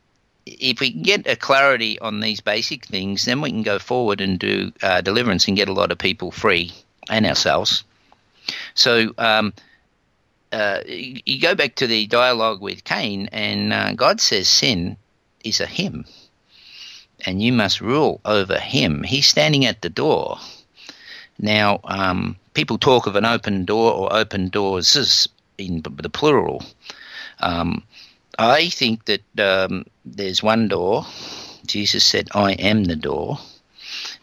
[0.46, 4.22] if we can get a clarity on these basic things, then we can go forward
[4.22, 6.74] and do uh, deliverance and get a lot of people free
[7.10, 7.84] and ourselves.
[8.76, 9.54] So um,
[10.52, 14.98] uh, you go back to the dialogue with Cain, and uh, God says sin
[15.44, 16.06] is a him,
[17.26, 19.04] and you must rule over him.
[19.04, 20.38] He's standing at the door.
[21.40, 25.30] Now, um, people talk of an open door or open doors is
[25.60, 26.64] in the plural.
[27.40, 27.84] Um,
[28.40, 31.06] I think that um, there's one door.
[31.68, 33.38] Jesus said, I am the door.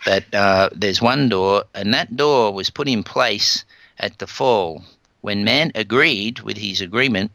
[0.04, 3.64] But uh, there's one door, and that door was put in place
[4.00, 4.82] at the fall
[5.20, 7.30] when man agreed with his agreement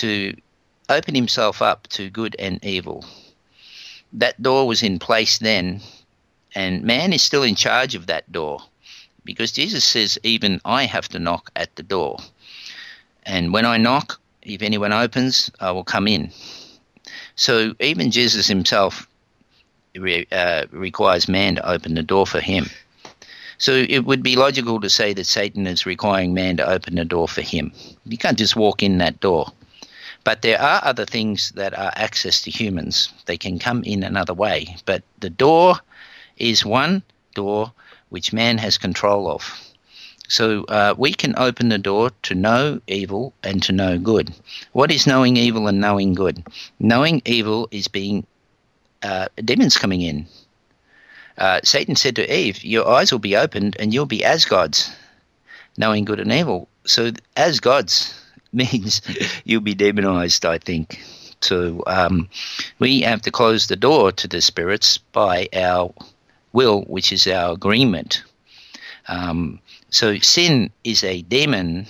[0.00, 0.34] to
[0.88, 3.04] open himself up to good and evil.
[4.14, 5.82] That door was in place then,
[6.54, 8.62] and man is still in charge of that door
[9.26, 12.18] because Jesus says, Even I have to knock at the door.
[13.24, 16.30] And when I knock, if anyone opens, I will come in.
[17.34, 19.06] So even Jesus himself
[20.32, 22.70] uh, requires man to open the door for him.
[23.58, 27.04] So it would be logical to say that Satan is requiring man to open the
[27.04, 27.72] door for him.
[28.04, 29.50] You can't just walk in that door.
[30.24, 33.12] But there are other things that are access to humans.
[33.26, 34.76] They can come in another way.
[34.84, 35.76] But the door
[36.36, 37.02] is one
[37.34, 37.72] door
[38.16, 39.42] which man has control of.
[40.26, 44.32] So uh, we can open the door to know evil and to know good.
[44.72, 46.42] What is knowing evil and knowing good?
[46.80, 48.26] Knowing evil is being
[49.02, 50.26] uh, demons coming in.
[51.36, 54.90] Uh, Satan said to Eve, Your eyes will be opened and you'll be as gods,
[55.76, 56.68] knowing good and evil.
[56.86, 58.18] So, as gods
[58.54, 59.02] means
[59.44, 61.04] you'll be demonized, I think.
[61.42, 62.30] So, um,
[62.78, 65.92] we have to close the door to the spirits by our
[66.56, 68.24] will, which is our agreement.
[69.08, 71.86] Um, so sin is a demon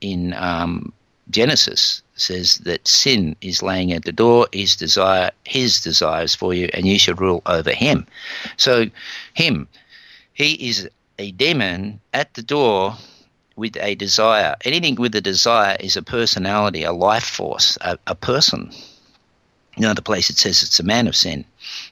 [0.00, 0.92] in um,
[1.30, 6.68] Genesis says that sin is laying at the door, his desire, his desires for you,
[6.74, 8.06] and you should rule over him.
[8.56, 8.90] So,
[9.34, 9.68] him,
[10.34, 10.88] he is
[11.18, 12.96] a demon at the door
[13.56, 14.56] with a desire.
[14.64, 18.70] Anything with a desire is a personality, a life force, a, a person.
[19.76, 21.44] Another place it says it's a man of sin.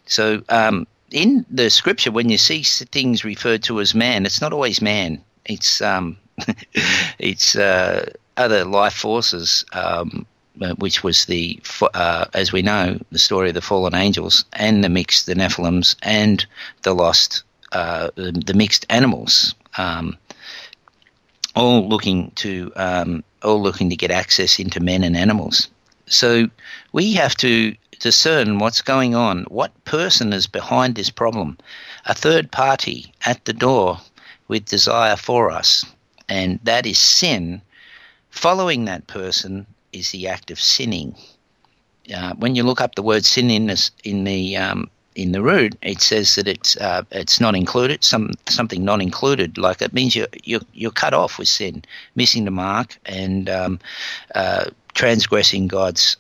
[0.07, 4.53] So, um, in the scripture, when you see things referred to as man, it's not
[4.53, 5.23] always man.
[5.47, 6.19] It's um,
[7.19, 10.27] it's uh, other life forces, um,
[10.79, 11.61] which was the
[11.95, 15.97] uh, as we know the story of the fallen angels and the mixed the Nephilims
[16.03, 16.45] and
[16.83, 17.43] the lost
[17.73, 20.17] uh, the, the, mixed animals, um,
[21.55, 25.69] all looking to um, all looking to get access into men and animals.
[26.07, 26.49] So
[26.93, 29.45] we have to discern what's going on.
[29.45, 31.59] What person is behind this problem?
[32.07, 34.01] A third party at the door
[34.49, 35.85] with desire for us,
[36.29, 37.61] and that is sin.
[38.31, 41.15] Following that person is the act of sinning.
[42.15, 45.43] Uh, when you look up the word sin in, this, in the um, in the
[45.43, 48.05] root, it says that it's uh, it's not included.
[48.05, 51.85] Some something not included, like it means you're you're, you're cut off with sin,
[52.15, 53.81] missing the mark, and um,
[54.37, 56.17] uh, transgressing God's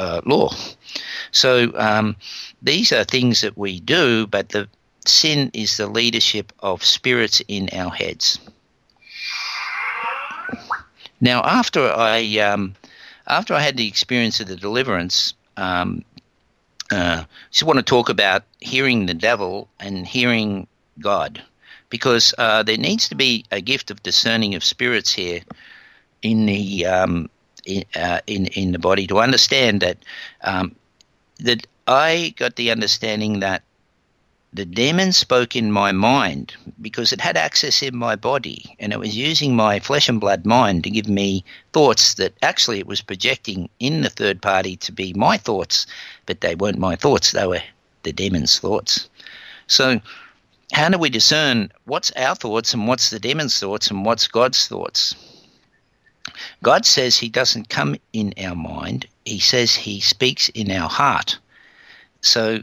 [0.00, 0.50] uh, law.
[1.30, 2.16] So um,
[2.62, 4.68] these are things that we do, but the
[5.06, 8.38] sin is the leadership of spirits in our heads.
[11.20, 12.74] Now, after I um,
[13.26, 16.02] after I had the experience of the deliverance, um,
[16.90, 20.66] uh, just want to talk about hearing the devil and hearing
[20.98, 21.42] God,
[21.90, 25.42] because uh, there needs to be a gift of discerning of spirits here
[26.22, 27.28] in the um,
[27.66, 29.98] in, uh, in in the body to understand that
[30.42, 30.74] um,
[31.38, 33.62] that I got the understanding that
[34.52, 38.98] the demon spoke in my mind because it had access in my body and it
[38.98, 43.00] was using my flesh and blood mind to give me thoughts that actually it was
[43.00, 45.86] projecting in the third party to be my thoughts,
[46.26, 47.62] but they weren't my thoughts, they were
[48.02, 49.08] the demon's thoughts.
[49.68, 50.00] So,
[50.72, 54.66] how do we discern what's our thoughts and what's the demon's thoughts and what's God's
[54.66, 55.14] thoughts?
[56.62, 61.38] God says He doesn't come in our mind, He says He speaks in our heart.
[62.22, 62.60] So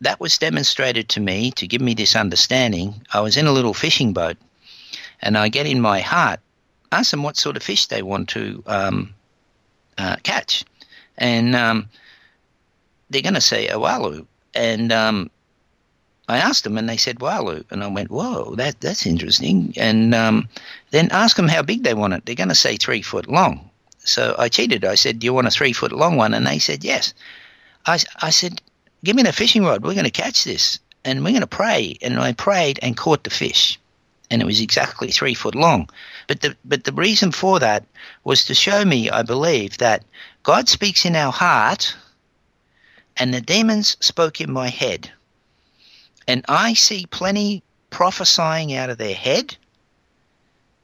[0.00, 2.94] that was demonstrated to me to give me this understanding.
[3.12, 4.36] I was in a little fishing boat,
[5.20, 6.40] and I get in my heart,
[6.90, 9.14] ask them what sort of fish they want to um,
[9.98, 10.64] uh, catch,
[11.18, 11.88] and um,
[13.10, 13.78] they're going to say a
[14.54, 15.30] and um,
[16.28, 20.14] I asked them, and they said walu, and I went, "Whoa, that that's interesting." And
[20.14, 20.48] um,
[20.92, 22.24] then ask them how big they want it.
[22.24, 23.68] They're going to say three foot long.
[24.04, 24.84] So I cheated.
[24.84, 27.12] I said, "Do you want a three foot long one?" And they said, "Yes."
[27.86, 28.62] I, I said,
[29.02, 29.82] "Give me the fishing rod.
[29.82, 33.24] We're going to catch this, and we're going to pray." And I prayed and caught
[33.24, 33.76] the fish,
[34.30, 35.90] and it was exactly three foot long.
[36.28, 37.84] But the but the reason for that
[38.22, 40.04] was to show me, I believe, that
[40.44, 41.96] God speaks in our heart,
[43.16, 45.10] and the demons spoke in my head
[46.26, 49.56] and I see plenty prophesying out of their head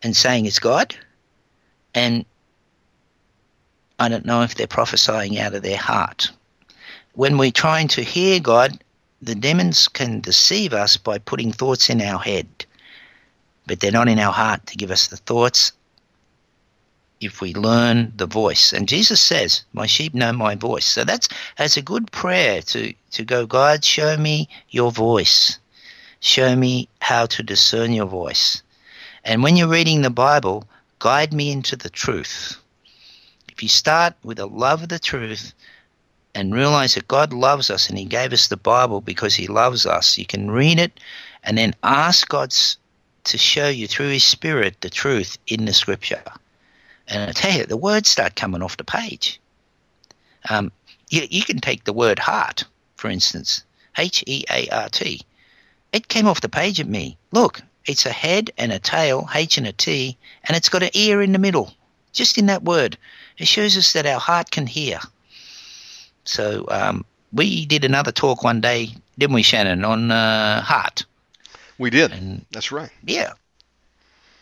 [0.03, 0.95] and saying it's God.
[1.95, 2.24] And
[3.99, 6.30] I don't know if they're prophesying out of their heart.
[7.14, 8.82] When we're trying to hear God,
[9.20, 12.47] the demons can deceive us by putting thoughts in our head,
[13.66, 15.72] but they're not in our heart to give us the thoughts
[17.20, 18.72] if we learn the voice.
[18.72, 20.84] And Jesus says, My sheep know my voice.
[20.86, 25.58] So that's that's a good prayer to, to go, God, show me your voice.
[26.20, 28.62] Show me how to discern your voice.
[29.24, 30.64] And when you're reading the Bible,
[30.98, 32.56] guide me into the truth.
[33.48, 35.52] If you start with a love of the truth
[36.34, 39.86] and realize that God loves us and He gave us the Bible because He loves
[39.86, 41.00] us, you can read it
[41.42, 42.54] and then ask God
[43.24, 46.22] to show you through His Spirit the truth in the Scripture.
[47.09, 49.40] And I tell you, the words start coming off the page.
[50.48, 50.70] Um,
[51.09, 52.64] you, you can take the word heart,
[52.96, 53.64] for instance,
[53.96, 55.22] H E A R T.
[55.92, 57.16] It came off the page at me.
[57.32, 60.90] Look, it's a head and a tail, H and a T, and it's got an
[60.92, 61.72] ear in the middle.
[62.12, 62.98] Just in that word,
[63.38, 65.00] it shows us that our heart can hear.
[66.24, 71.06] So um, we did another talk one day, didn't we, Shannon, on uh, heart?
[71.78, 72.12] We did.
[72.12, 72.90] And, That's right.
[73.04, 73.32] Yeah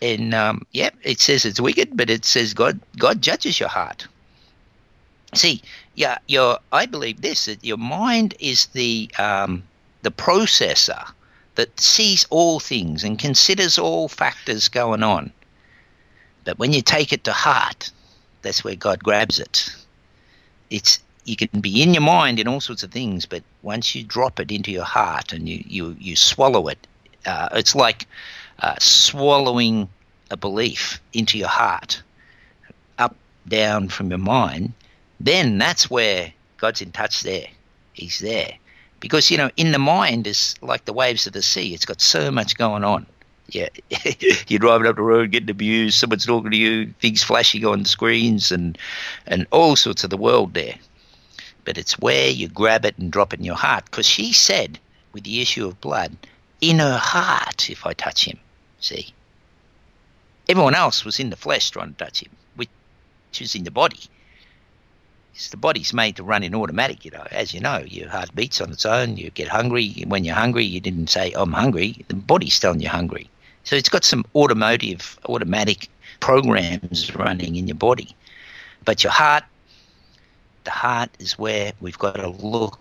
[0.03, 4.07] and um, yeah, it says it's wicked, but it says God God judges your heart.
[5.35, 5.63] See,
[5.95, 9.63] yeah, your I believe this that your mind is the um,
[10.03, 11.11] the processor
[11.57, 15.33] that sees all things and considers all factors going on.
[16.45, 17.91] But when you take it to heart,
[18.43, 19.69] that's where God grabs it.
[20.71, 24.05] It's you can be in your mind in all sorts of things, but once you
[24.05, 26.87] drop it into your heart and you you, you swallow it,
[27.25, 28.07] uh, it's like
[28.61, 29.89] uh, swallowing
[30.31, 32.03] a belief into your heart,
[32.99, 33.17] up,
[33.49, 34.73] down from your mind,
[35.21, 37.47] then that's where God's in touch there.
[37.93, 38.53] He's there.
[39.01, 41.75] Because, you know, in the mind is like the waves of the sea.
[41.75, 43.07] It's got so much going on.
[43.49, 43.69] Yeah,
[44.49, 47.89] you're driving up the road, getting abused, someone's talking to you, things flashing on the
[47.89, 48.77] screens, and
[49.29, 50.75] and all sorts of the world there.
[51.65, 53.85] But it's where you grab it and drop it in your heart.
[53.85, 54.81] Because she said,
[55.13, 56.17] with the issue of blood,
[56.61, 58.39] in her heart, if I touch him,
[58.87, 59.13] see,
[60.49, 62.69] everyone else was in the flesh trying to touch him, which
[63.41, 64.01] is in the body.
[65.35, 67.27] It's the body's made to run in automatic, you know.
[67.31, 69.19] As you know, your heart beats on its own.
[69.19, 70.05] You get hungry.
[70.07, 72.05] When you're hungry, you didn't say, I'm hungry.
[72.09, 73.29] The body's telling you hungry.
[73.65, 75.89] So it's got some automotive, automatic
[76.21, 78.17] programs running in your body.
[78.87, 79.45] But your heart,
[80.65, 82.79] the heart is where we've got to look.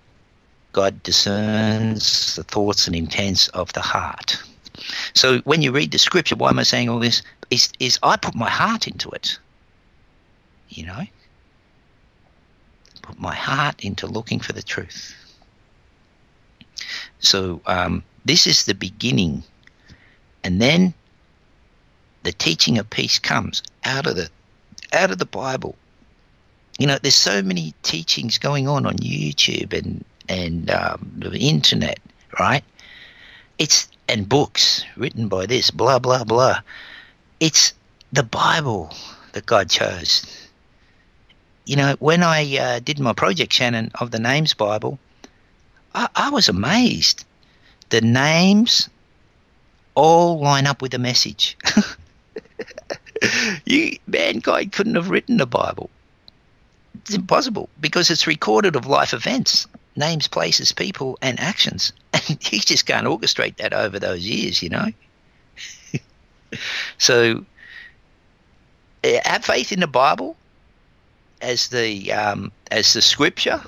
[0.71, 4.41] God discerns the thoughts and intents of the heart.
[5.13, 7.21] So when you read the scripture, why am I saying all this?
[7.49, 9.37] Is, is I put my heart into it.
[10.69, 11.01] You know?
[13.01, 15.15] Put my heart into looking for the truth.
[17.19, 19.43] So um, this is the beginning.
[20.43, 20.93] And then
[22.23, 24.29] the teaching of peace comes out of the
[24.93, 25.75] out of the Bible.
[26.77, 31.99] You know, there's so many teachings going on on YouTube and and um, the internet,
[32.39, 32.63] right?
[33.57, 36.61] It's and books written by this, blah, blah, blah.
[37.39, 37.73] It's
[38.11, 38.93] the Bible
[39.33, 40.49] that God chose.
[41.65, 44.99] You know, when I uh, did my project, Shannon, of the Names Bible,
[45.93, 47.25] I, I was amazed.
[47.89, 48.89] The names
[49.95, 51.57] all line up with the message.
[53.65, 55.89] you, mankind couldn't have written the Bible.
[57.01, 61.93] It's impossible because it's recorded of life events names, places, people, and actions.
[62.29, 64.87] And he just can't orchestrate that over those years, you know.
[66.97, 67.45] so
[69.03, 70.35] uh, have faith in the Bible
[71.41, 73.61] as the um, as the scripture.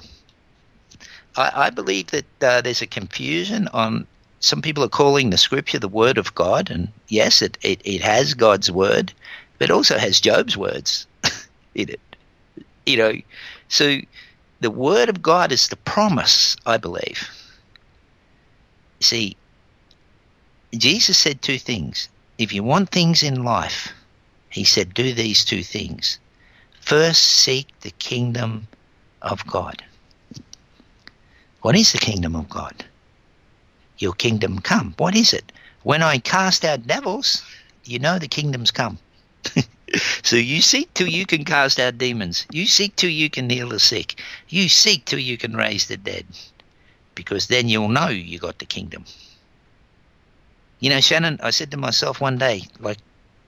[1.36, 4.08] I, I believe that uh, there's a confusion on
[4.40, 8.02] some people are calling the scripture the word of God, and yes, it, it, it
[8.02, 9.14] has God's word,
[9.58, 11.08] but also has Job's words
[11.76, 12.00] in it.
[12.86, 13.14] You know,
[13.68, 14.00] so
[14.60, 17.30] the word of God is the promise, I believe.
[19.00, 19.38] See,
[20.76, 22.10] Jesus said two things.
[22.38, 23.94] If you want things in life,
[24.50, 26.20] he said, do these two things.
[26.82, 28.68] First, seek the kingdom
[29.22, 29.84] of God.
[31.62, 32.86] What is the kingdom of God?
[33.98, 34.94] Your kingdom come.
[34.98, 35.52] What is it?
[35.84, 37.44] When I cast out devils,
[37.84, 38.98] you know the kingdom's come.
[40.24, 42.46] so you seek till you can cast out demons.
[42.52, 44.22] You seek till you can heal the sick.
[44.50, 46.26] You seek till you can raise the dead.
[47.16, 49.06] Because then you'll know you got the kingdom.
[50.80, 53.00] You know, Shannon, I said to myself one day, like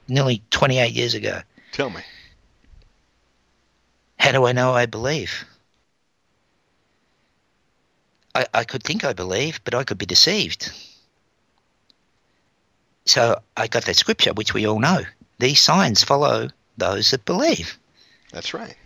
[0.08, 2.00] nearly 28 years ago, Tell me.
[4.18, 5.44] how do I know I believe?
[8.34, 10.72] I, I could think I believe, but I could be deceived.
[13.04, 15.00] So I got that scripture, which we all know.
[15.40, 17.78] These signs follow those that believe.
[18.30, 18.76] That's right.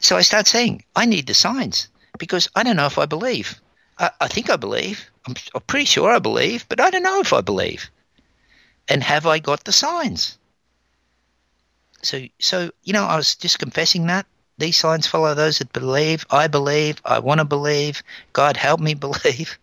[0.00, 3.60] So I start saying, I need the signs because I don't know if I believe.
[3.98, 5.10] I, I think I believe.
[5.26, 7.90] I'm, I'm pretty sure I believe, but I don't know if I believe.
[8.88, 10.38] And have I got the signs?
[12.02, 14.26] So, so you know, I was just confessing that
[14.58, 16.24] these signs follow those that believe.
[16.30, 17.02] I believe.
[17.04, 18.02] I want to believe.
[18.32, 19.58] God help me believe.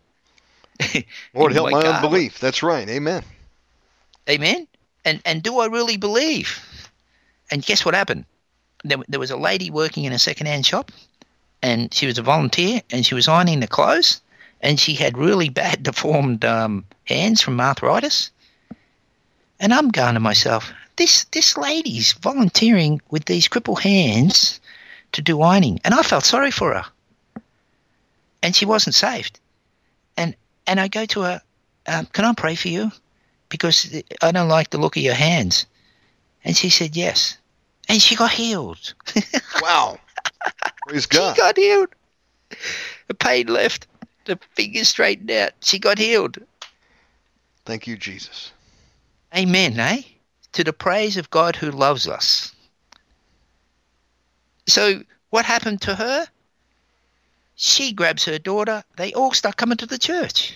[1.33, 2.03] Lord, help my God.
[2.03, 2.39] unbelief.
[2.39, 2.87] That's right.
[2.87, 3.23] Amen.
[4.29, 4.67] Amen.
[5.05, 6.59] And and do I really believe?
[7.51, 8.25] And guess what happened?
[8.83, 10.91] There, there was a lady working in a second-hand shop,
[11.61, 14.21] and she was a volunteer, and she was ironing the clothes,
[14.61, 18.31] and she had really bad deformed um, hands from arthritis.
[19.59, 24.59] And I'm going to myself, this this lady's volunteering with these crippled hands
[25.13, 26.85] to do ironing, and I felt sorry for her.
[28.41, 29.39] And she wasn't saved.
[30.17, 30.35] And
[30.67, 31.41] and I go to her,
[31.87, 32.91] um, can I pray for you?
[33.53, 35.67] Because I don't like the look of your hands.
[36.43, 37.37] And she said yes.
[37.87, 38.95] And she got healed.
[39.61, 39.99] Wow.
[40.87, 41.89] Praise she got healed.
[43.07, 43.85] The pain left.
[44.25, 45.51] The fingers straightened out.
[45.61, 46.39] She got healed.
[47.65, 48.51] Thank you, Jesus.
[49.37, 50.01] Amen, eh?
[50.53, 52.51] To the praise of God who loves us.
[54.67, 56.25] So what happened to her?
[57.53, 58.83] She grabs her daughter.
[58.97, 60.55] They all start coming to the church.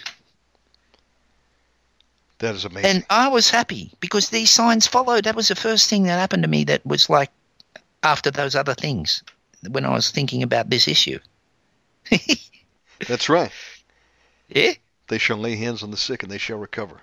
[2.40, 2.90] That is amazing.
[2.90, 5.24] And I was happy because these signs followed.
[5.24, 7.32] That was the first thing that happened to me that was like
[8.04, 9.24] after those other things
[9.70, 11.20] when I was thinking about this issue.
[13.08, 13.52] That's right.
[14.50, 14.74] Yeah?
[15.08, 17.02] They shall lay hands on the sick and they shall recover.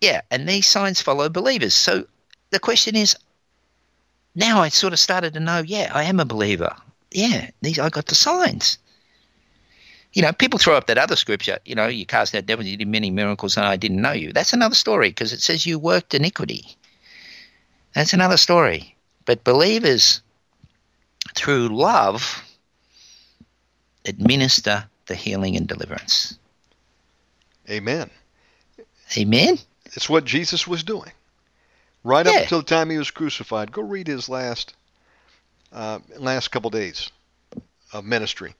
[0.00, 1.74] Yeah, and these signs follow believers.
[1.74, 2.06] So
[2.50, 3.16] the question is
[4.34, 6.76] now I sort of started to know, yeah, I am a believer.
[7.10, 8.78] Yeah, these I got the signs.
[10.14, 12.76] You know, people throw up that other scripture, you know, you cast out devils, you
[12.76, 14.32] did many miracles, and I didn't know you.
[14.32, 16.76] That's another story because it says you worked iniquity.
[17.94, 18.94] That's another story.
[19.24, 20.22] But believers,
[21.34, 22.44] through love,
[24.04, 26.38] administer the healing and deliverance.
[27.68, 28.08] Amen.
[29.16, 29.58] Amen?
[29.86, 31.10] It's what Jesus was doing.
[32.04, 32.32] Right Yeah.
[32.32, 33.72] up until the time he was crucified.
[33.72, 34.74] Go read his last
[35.72, 37.10] uh, last couple days
[37.92, 38.54] of ministry.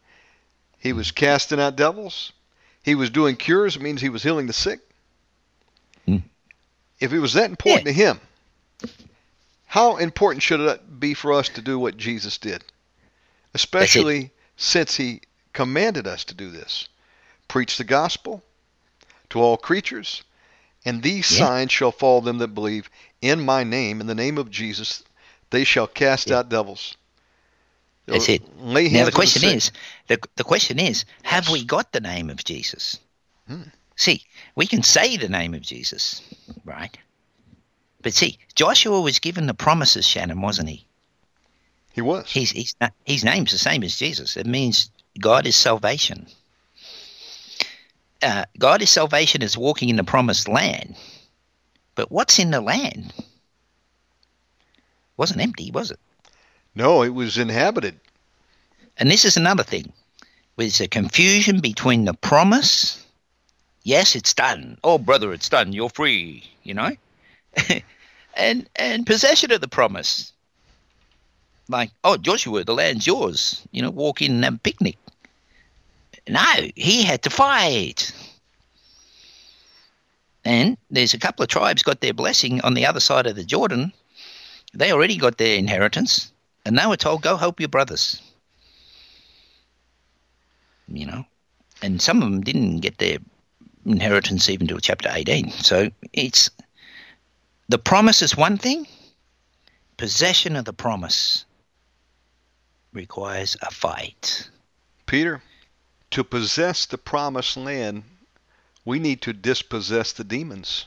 [0.85, 2.31] He was casting out devils.
[2.83, 3.75] He was doing cures.
[3.75, 4.81] It means he was healing the sick.
[6.05, 6.19] Hmm.
[7.01, 7.93] If it was that important Yeah.
[7.93, 8.21] to him,
[9.65, 12.63] how important should it be for us to do what Jesus did?
[13.55, 15.23] Especially since he
[15.55, 16.87] commanded us to do this.
[17.49, 18.45] Preach the gospel
[19.31, 20.23] to all creatures,
[20.85, 21.47] and these Yeah.
[21.47, 22.91] signs shall follow them that believe
[23.23, 25.03] in my name, in the name of Jesus,
[25.49, 26.41] they shall cast Yeah.
[26.41, 26.99] out devils.
[28.07, 28.43] That's it.
[28.59, 29.71] Now the question is,
[30.09, 31.53] the the question is, have Yes.
[31.53, 32.99] we got the name of Jesus?
[33.49, 33.63] Hmm.
[33.97, 34.23] See,
[34.55, 36.21] we can say the name of Jesus,
[36.65, 36.97] right?
[38.03, 40.85] But see, Joshua was given the promises, Shannon, wasn't he?
[41.93, 42.29] he was.
[42.29, 42.75] He's, he's,
[43.05, 44.37] his name's the same as Jesus.
[44.37, 46.27] It means God is salvation.
[48.21, 50.97] Uh, God is salvation is walking in the promised land.
[51.95, 53.13] But what's in the land?
[55.17, 56.01] Wasn't empty, was it?
[56.75, 57.99] No, it was inhabited.
[58.97, 59.93] And this is another thing.
[60.57, 63.05] There's a confusion between the promise.
[63.83, 64.79] Yes, it's done.
[64.85, 65.73] Oh, brother, it's done.
[65.73, 66.45] You're free.
[66.63, 66.93] You know,
[68.37, 70.33] and and possession of the promise.
[71.69, 73.63] Like, oh, Joshua, the land's yours.
[73.73, 74.97] You know, walk in and have a picnic.
[76.29, 76.45] No,
[76.75, 78.13] he had to fight.
[80.45, 83.45] And there's a couple of tribes got their blessing on the other side of the
[83.45, 83.93] Jordan.
[84.75, 86.33] They already got their inheritance,
[86.65, 88.21] and they were told, "Go help your brothers."
[90.89, 91.25] you know,
[91.83, 93.19] and some of them didn't get their
[93.87, 95.51] inheritance even till chapter 18.
[95.51, 96.51] So it's
[97.69, 98.87] the promise is one thing,
[99.97, 101.45] possession of the promise
[102.93, 104.49] requires a fight.
[105.07, 105.43] Peter,
[106.11, 108.05] to possess the promised land
[108.85, 110.87] we need to dispossess the demons,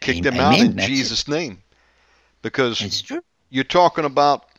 [0.00, 0.32] kick Amen.
[0.32, 0.88] them out in That's it.
[0.88, 1.62] Jesus' name.
[2.42, 3.04] Because
[3.50, 4.49] you're talking about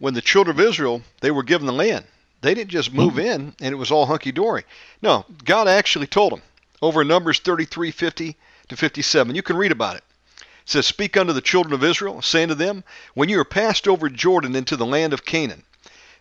[0.00, 2.04] when the children of Israel they were given the land.
[2.40, 3.20] They didn't just move hmm.
[3.20, 4.64] in and it was all hunky dory.
[5.00, 6.42] No, God actually told them
[6.82, 8.36] over in Numbers 33, 50
[8.68, 9.36] to 57.
[9.36, 10.04] You can read about it.
[10.40, 12.82] It says, Speak unto the children of Israel, saying to them,
[13.14, 15.64] When you are passed over Jordan into the land of Canaan,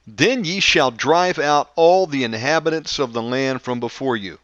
[0.05, 4.39] then ye shall drive out all the inhabitants of the land from before you.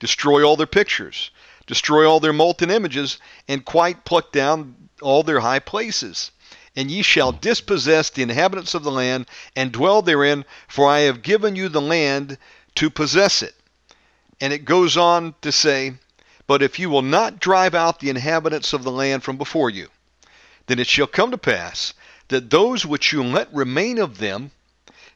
[0.00, 1.30] Destroy all their pictures,
[1.66, 6.30] destroy all their molten images, and quite pluck down all their high places.
[6.76, 11.22] And ye shall dispossess the inhabitants of the land, and dwell therein, for I have
[11.22, 12.38] given you the land
[12.76, 13.54] to possess it.
[14.40, 15.94] And it goes on to say,
[16.46, 19.88] But if you will not drive out the inhabitants of the land from before you,
[20.66, 21.92] then it shall come to pass
[22.28, 24.52] that those which you let remain of them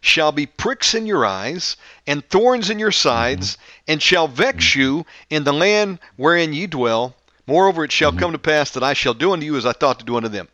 [0.01, 1.77] shall be pricks in your eyes
[2.07, 3.93] and thorns in your sides, mm-hmm.
[3.93, 7.17] and shall vex you in the land wherein ye dwell.
[7.47, 8.21] Moreover, it shall mm-hmm.
[8.21, 10.29] come to pass that I shall do unto you as I thought to do unto
[10.29, 10.49] them.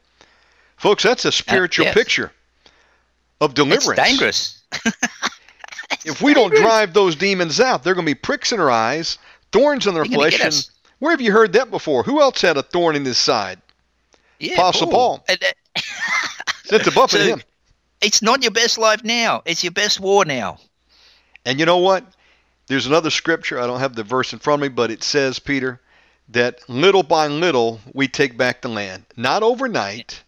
[0.80, 1.94] Folks, that's a spiritual yes.
[1.94, 2.32] picture
[3.40, 4.00] of It's deliverance.
[4.08, 4.62] dangerous.
[6.06, 9.18] If we don't drive those demons out, they're going to be pricks in our eyes,
[9.52, 10.40] thorns in their They're flesh.
[10.40, 12.02] And where have you heard that before?
[12.04, 13.60] Who else had a thorn in his side?
[14.38, 15.22] Yeah, Apostle Paul.
[15.28, 15.38] And,
[15.76, 15.80] uh,
[16.70, 17.42] That's a buffet So- him.
[18.00, 19.42] it's not your best life now.
[19.44, 20.58] It's your best war now.
[21.44, 22.04] And you know what?
[22.68, 23.60] There's another scripture.
[23.60, 25.80] I don't have the verse in front of me, but it says, Peter,
[26.30, 29.04] that little by little we take back the land.
[29.16, 30.22] Not overnight.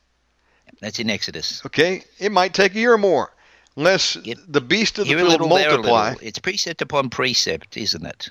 [0.83, 1.63] That's in Exodus.
[1.65, 2.03] Okay?
[2.19, 3.33] It might take a year or more.
[3.77, 4.19] Unless
[4.49, 6.15] the beast of the field little, multiply.
[6.21, 8.29] It's precept upon precept, isn't it?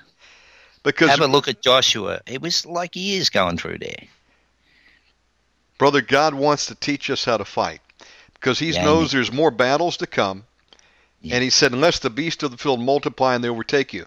[0.84, 2.20] Because, Have a look at Joshua.
[2.26, 4.04] It was like years going through there.
[5.78, 7.80] brother, God wants to teach us how to fight.
[8.34, 10.44] Because He Yeah, knows there's more battles to come.
[11.22, 11.36] Yeah.
[11.36, 14.06] And He said, unless the beast of the field multiply and they overtake you.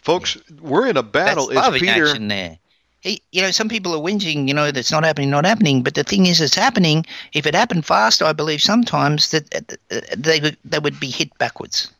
[0.00, 1.48] Folks, we're in a battle.
[1.48, 2.06] That's Peter.
[2.08, 2.58] action there.
[3.00, 5.82] He, you know, some people are whinging, you know, that's not happening, not happening.
[5.82, 7.06] But the thing is, it's happening.
[7.32, 11.10] If it happened fast, I believe sometimes that uh, uh, they would, they would be
[11.10, 11.92] hit backwards.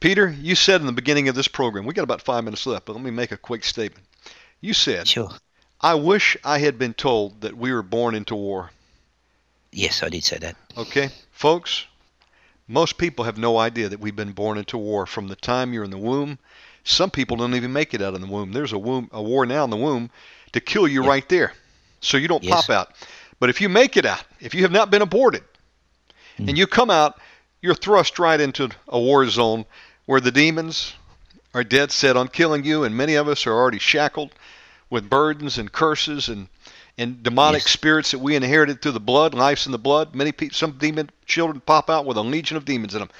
[0.00, 2.86] Peter, you said in the beginning of this program, we got about five minutes left,
[2.86, 4.04] but let me make a quick statement.
[4.60, 5.30] You said, Sure.
[5.80, 8.70] I wish I had been told that we were born into war.
[9.70, 10.56] Yes, I did say that.
[10.76, 11.10] Okay?
[11.30, 11.84] Folks,
[12.66, 15.84] most people have no idea that we've been born into war from the time you're
[15.84, 16.38] in the womb.
[16.84, 18.52] Some people don't even make it out of the womb.
[18.52, 20.10] There's a womb a war now in the womb
[20.52, 21.08] to kill you Yeah.
[21.08, 21.54] right there.
[22.00, 22.66] So you don't Yes.
[22.66, 22.94] pop out.
[23.40, 25.42] But if you make it out, if you have not been aborted,
[26.36, 26.48] Hmm.
[26.50, 27.18] and you come out,
[27.62, 29.64] you're thrust right into a war zone
[30.06, 30.92] where the demons
[31.54, 34.32] are dead set on killing you, and many of us are already shackled
[34.90, 36.48] with burdens and curses and
[36.96, 37.72] and demonic Yes.
[37.72, 40.14] spirits that we inherited through the blood, life's in the blood.
[40.14, 43.10] Many people, some demon children pop out with a legion of demons in them.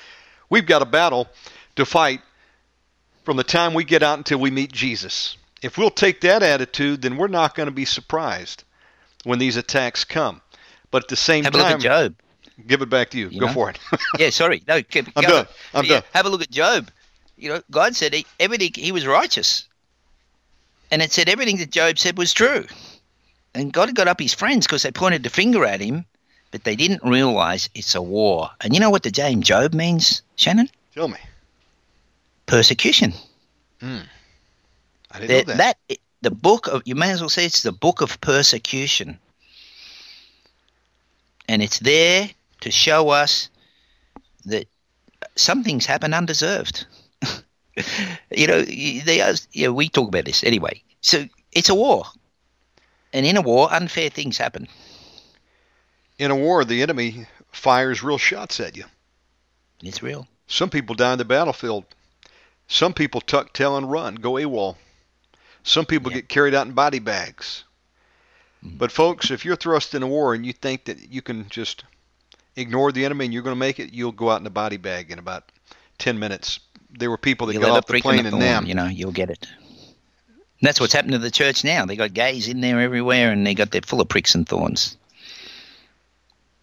[0.49, 1.29] We've got a battle
[1.75, 2.21] to fight
[3.25, 5.37] from the time we get out until we meet Jesus.
[5.63, 8.65] If we'll take that attitude, then we're not going to be surprised
[9.25, 10.43] when these attacks come.
[10.91, 12.15] But at the same Have a look time, at Job.
[12.67, 13.29] give it back to you.
[13.31, 13.53] You Go know?
[13.53, 13.79] for it.
[14.19, 14.63] Yeah, sorry.
[14.69, 15.47] No, keep I'm done.
[15.73, 16.03] I'm Yeah, done.
[16.13, 16.91] Have a look at Job.
[17.37, 19.67] You know, God said he, everything he was righteous,
[20.91, 22.67] and it said everything that Job said was true.
[23.55, 26.05] And God got up his friends because they pointed the finger at him,
[26.53, 28.51] but they didn't realize it's a war.
[28.61, 30.69] And you know what the name Job means, Shannon?
[30.95, 31.17] Tell me.
[32.47, 33.13] Persecution.
[33.81, 33.99] Hmm.
[35.11, 35.77] I didn't That, know that.
[35.89, 39.19] that the book of you may as well say it's the book of persecution,
[41.49, 42.31] and it's there
[42.61, 43.51] to show us
[44.47, 44.67] that
[45.37, 46.87] some things happen undeserved.
[48.31, 50.83] you know, they are, you know, we talk about this anyway.
[51.01, 52.05] So it's a war,
[53.13, 54.69] and in a war, unfair things happen.
[56.19, 58.85] In a war, the enemy fires real shots at you.
[59.83, 60.27] It's real.
[60.47, 61.85] Some people die on the battlefield.
[62.69, 64.77] Some people tuck tail and run, go AWOL.
[65.63, 66.17] Some people Yeah.
[66.19, 67.65] get carried out in body bags.
[68.65, 68.77] Mm-hmm.
[68.79, 71.85] But folks, if you're thrust in a war and you think that you can just
[72.57, 74.77] ignore the enemy and you're going to make it, you'll go out in a body
[74.77, 75.51] bag in about
[75.99, 76.61] 10 minutes.
[76.91, 78.67] There were people that You'll got off the plane and Nam.
[78.67, 79.47] you know, you'll get it.
[80.29, 81.85] And that's what's happened to the church now.
[81.85, 84.97] They got gays in there everywhere, and they got they're full of pricks and thorns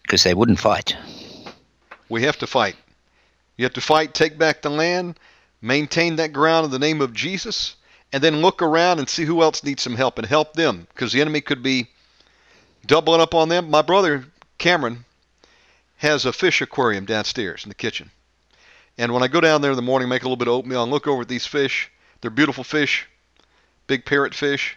[0.02, 0.96] because they wouldn't fight.
[2.08, 2.76] We have to fight.
[3.56, 5.18] You have to fight, take back the land,
[5.62, 7.76] maintain that ground in the name of Jesus,
[8.12, 11.12] and then look around and see who else needs some help and help them because
[11.12, 11.88] the enemy could be
[12.84, 13.70] doubling up on them.
[13.70, 14.24] My brother
[14.58, 15.04] Cameron
[15.98, 18.10] has a fish aquarium downstairs in the kitchen.
[18.98, 20.82] And when I go down there in the morning, make a little bit of oatmeal,
[20.82, 21.90] and look over at these fish,
[22.20, 23.08] they're beautiful fish,
[23.86, 24.76] big parrot fish.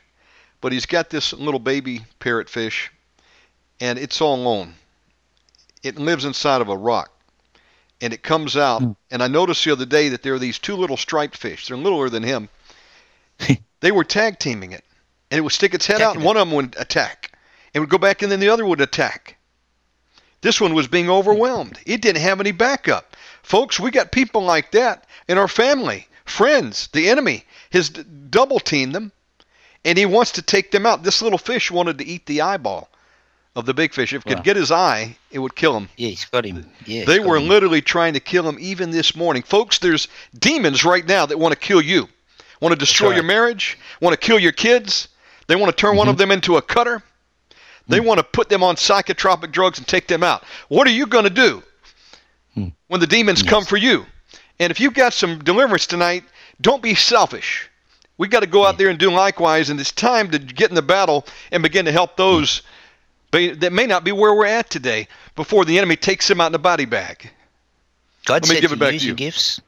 [0.61, 2.91] But he's got this little baby parrot fish,
[3.81, 4.75] and it's all alone.
[5.83, 7.11] It lives inside of a rock
[8.01, 8.81] and it comes out.
[8.81, 8.91] Hmm.
[9.11, 11.67] And I noticed the other day that there are these two little striped fish.
[11.67, 12.49] They're littler than him,
[13.79, 14.83] they were tag teaming it,
[15.31, 17.31] and it would stick its head out, and Attacking one of them would attack.
[17.73, 19.37] It would go back, and then the other would attack.
[20.41, 21.79] This one was being overwhelmed.
[21.85, 23.15] It didn't have any backup.
[23.41, 28.59] Folks, we got people like that in our family, friends, the enemy has d- double
[28.59, 29.11] teamed them,
[29.83, 31.03] and he wants to take them out.
[31.03, 32.89] This little fish wanted to eat the eyeball
[33.55, 34.13] of the big fish.
[34.13, 34.43] If it could Wow.
[34.43, 35.89] get his eye, it would kill him.
[35.95, 36.65] Yeah, he's got him.
[36.85, 37.47] Yeah, They were him.
[37.47, 39.43] literally trying to kill him even this morning.
[39.43, 42.09] Folks, there's demons right now that want to kill you,
[42.59, 43.15] want to destroy right.
[43.15, 45.07] your marriage, want to kill your kids.
[45.47, 46.19] They want to turn one of mm-hmm.
[46.19, 47.01] them into a cutter.
[47.87, 48.05] They mm.
[48.05, 50.43] want to put them on psychotropic drugs and take them out.
[50.69, 51.63] What are you going to do
[52.57, 52.73] mm.
[52.87, 54.05] when the demons come for you?
[54.59, 56.23] And if you've got some deliverance tonight,
[56.61, 57.69] don't be selfish.
[58.17, 58.77] We've got to go out mm.
[58.79, 61.91] there and do likewise, and it's time to get in the battle and begin to
[61.91, 62.63] help those
[63.35, 66.47] ba- that may not be where we're at today before the enemy takes him out
[66.47, 67.29] in a body bag.
[68.25, 69.15] God Let me said give it back use to your you.
[69.15, 69.61] gifts,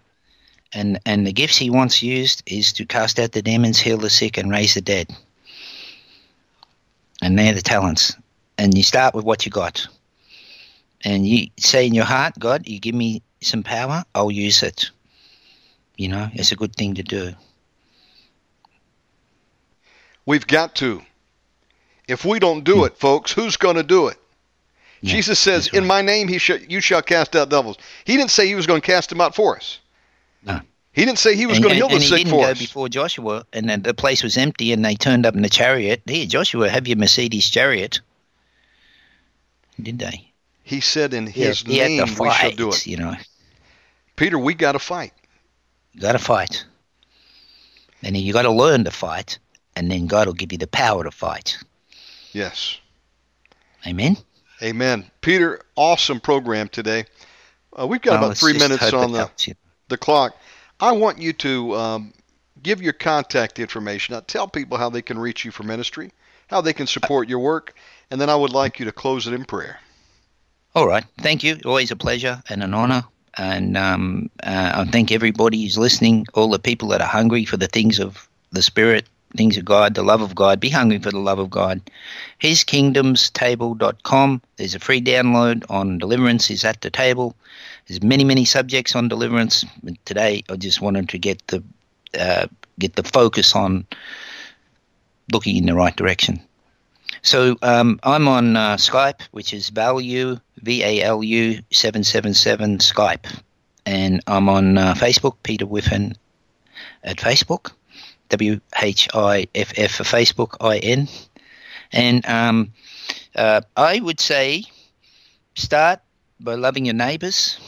[0.74, 4.10] and and the gifts He wants used is to cast out the demons, heal the
[4.10, 5.10] sick, and raise the dead.
[7.22, 8.16] And they're the talents.
[8.58, 9.88] And you start with what you got.
[11.04, 14.90] And you say in your heart, God, you give me some power, I'll use it.
[15.96, 17.34] You know, it's a good thing to do.
[20.26, 21.02] We've got to.
[22.08, 22.86] If we don't do hmm.
[22.86, 24.18] it, folks, who's going to do it?
[25.02, 28.18] Yeah, Jesus says, that's "In my name, he shall, you shall cast out devils." He
[28.18, 29.80] didn't say he was going to cast them out for us.
[30.44, 30.60] No.
[30.94, 32.46] He didn't say he was and, going to heal and the he sick didn't for
[32.46, 32.60] go us.
[32.60, 36.02] before Joshua, and then the place was empty, and they turned up in the chariot.
[36.08, 38.00] Here, Joshua, have your Mercedes chariot.
[39.80, 40.32] Did they?
[40.64, 43.16] He said, "In He His he name, we shall do it." You know,
[44.16, 45.14] Peter, we got to fight.
[45.94, 46.66] you got to fight,
[48.02, 49.38] and you got to learn to fight,
[49.76, 51.60] and then God will give you the power to fight.
[52.32, 52.80] Yes.
[53.86, 54.18] Amen.
[54.62, 55.10] Amen.
[55.22, 57.06] Peter, awesome program today.
[57.78, 59.30] Uh, we've got Well, about three minutes on the,
[59.88, 60.36] the clock.
[60.80, 62.14] I want you to um,
[62.64, 64.14] give your contact information.
[64.14, 66.12] Now, tell people how they can reach you for ministry,
[66.48, 67.76] how they can support your work,
[68.10, 69.80] and then I would like you to close it in prayer.
[70.76, 71.06] All right.
[71.20, 71.60] Thank you.
[71.66, 73.04] Always a pleasure and an honor.
[73.38, 77.58] And um, uh, I thank everybody who's listening, all the people that are hungry for
[77.58, 79.08] the things of the Spirit,
[79.38, 80.60] things of God, the love of God.
[80.60, 81.82] Be hungry for the love of God.
[82.42, 84.42] HisKingdomsTable.com.
[84.58, 87.36] There's a free download on deliverance is at the table.
[87.88, 89.66] There's many, many subjects on deliverance.
[89.84, 91.64] But today, I just wanted to get the
[92.20, 92.48] uh,
[92.80, 93.86] get the focus on
[95.32, 96.42] looking in the right direction.
[97.22, 102.34] So um, I'm on uh, Skype, which is Value V A L U seven seven
[102.34, 103.26] seven Skype,
[103.86, 106.16] and I'm on uh, Facebook, Peter Whiffin
[107.04, 107.72] at Facebook,
[108.30, 111.08] W H I F F for Facebook I N,
[111.92, 112.74] and um,
[113.36, 114.64] uh, I would say
[115.56, 116.00] start
[116.40, 117.60] by loving your neighbours.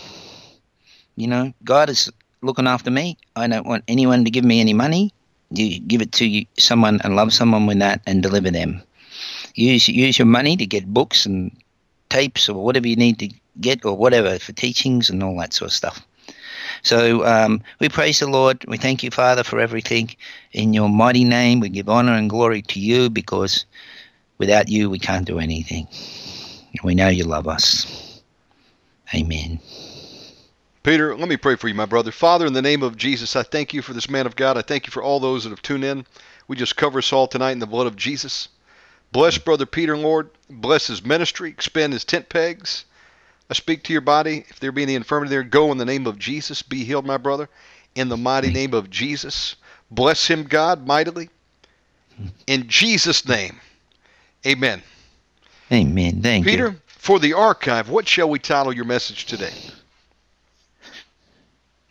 [1.15, 3.17] You know, God is looking after me.
[3.35, 5.13] I don't want anyone to give me any money.
[5.51, 8.83] You give it to you, someone and love someone with that and deliver them
[9.55, 11.51] use use your money to get books and
[12.09, 13.29] tapes or whatever you need to
[13.59, 16.05] get or whatever for teachings and all that sort of stuff.
[16.81, 18.65] So um, we praise the Lord.
[18.67, 20.15] We thank you, Father, for everything.
[20.51, 23.65] In your mighty name, we give honor and glory to you because
[24.37, 25.87] without you, we can't do anything.
[26.83, 28.21] We know you love us.
[29.13, 29.59] Amen.
[30.83, 32.11] Peter, let me pray for you, my brother.
[32.11, 34.57] Father, in the name of Jesus, I thank you for this man of God.
[34.57, 36.05] I thank you for all those that have tuned in.
[36.47, 38.47] We just cover us all tonight in the blood of Jesus.
[39.11, 40.29] Bless Brother Peter, Lord.
[40.49, 41.49] Bless his ministry.
[41.49, 42.85] Expand his tent pegs.
[43.49, 44.45] I speak to your body.
[44.49, 46.61] If there be any infirmity there, go in the name of Jesus.
[46.61, 47.49] Be healed, my brother.
[47.95, 49.55] In the mighty name of Jesus.
[49.89, 51.29] Bless him, God, mightily.
[52.45, 53.59] In Jesus' name.
[54.45, 54.83] Amen.
[55.71, 56.21] Amen.
[56.21, 56.51] Thank you.
[56.51, 59.53] Peter, for the archive, what shall we title your message today?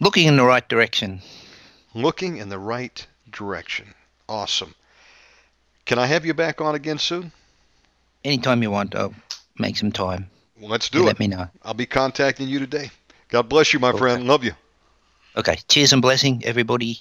[0.00, 1.22] Looking in the right direction.
[1.94, 3.94] Looking in the right direction.
[4.28, 4.74] Awesome.
[5.86, 7.32] Can I have you back on again soon?
[8.24, 9.14] Anytime you want, I'll
[9.58, 10.30] make some time.
[10.60, 11.06] Well, let's You it.
[11.06, 11.48] let me know.
[11.62, 12.90] I'll be contacting you today.
[13.28, 14.26] God bless you, my friend.
[14.26, 14.52] Love you.
[15.36, 15.58] Okay.
[15.68, 17.00] Cheers and blessing, everybody.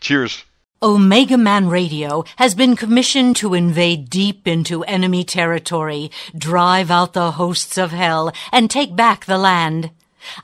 [0.00, 0.44] Cheers.
[0.82, 7.32] Omega Man Radio has been commissioned to invade deep into enemy territory, drive out the
[7.32, 9.90] hosts of hell, and take back the land.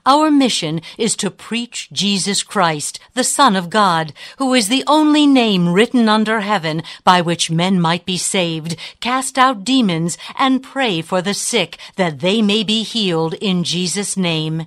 [0.04, 5.26] Our mission is to preach Jesus Christ, the Son of God, who is the only
[5.26, 11.02] name written under heaven by which men might be saved, cast out demons, and pray
[11.02, 14.66] for the sick that they may be healed in Jesus' name.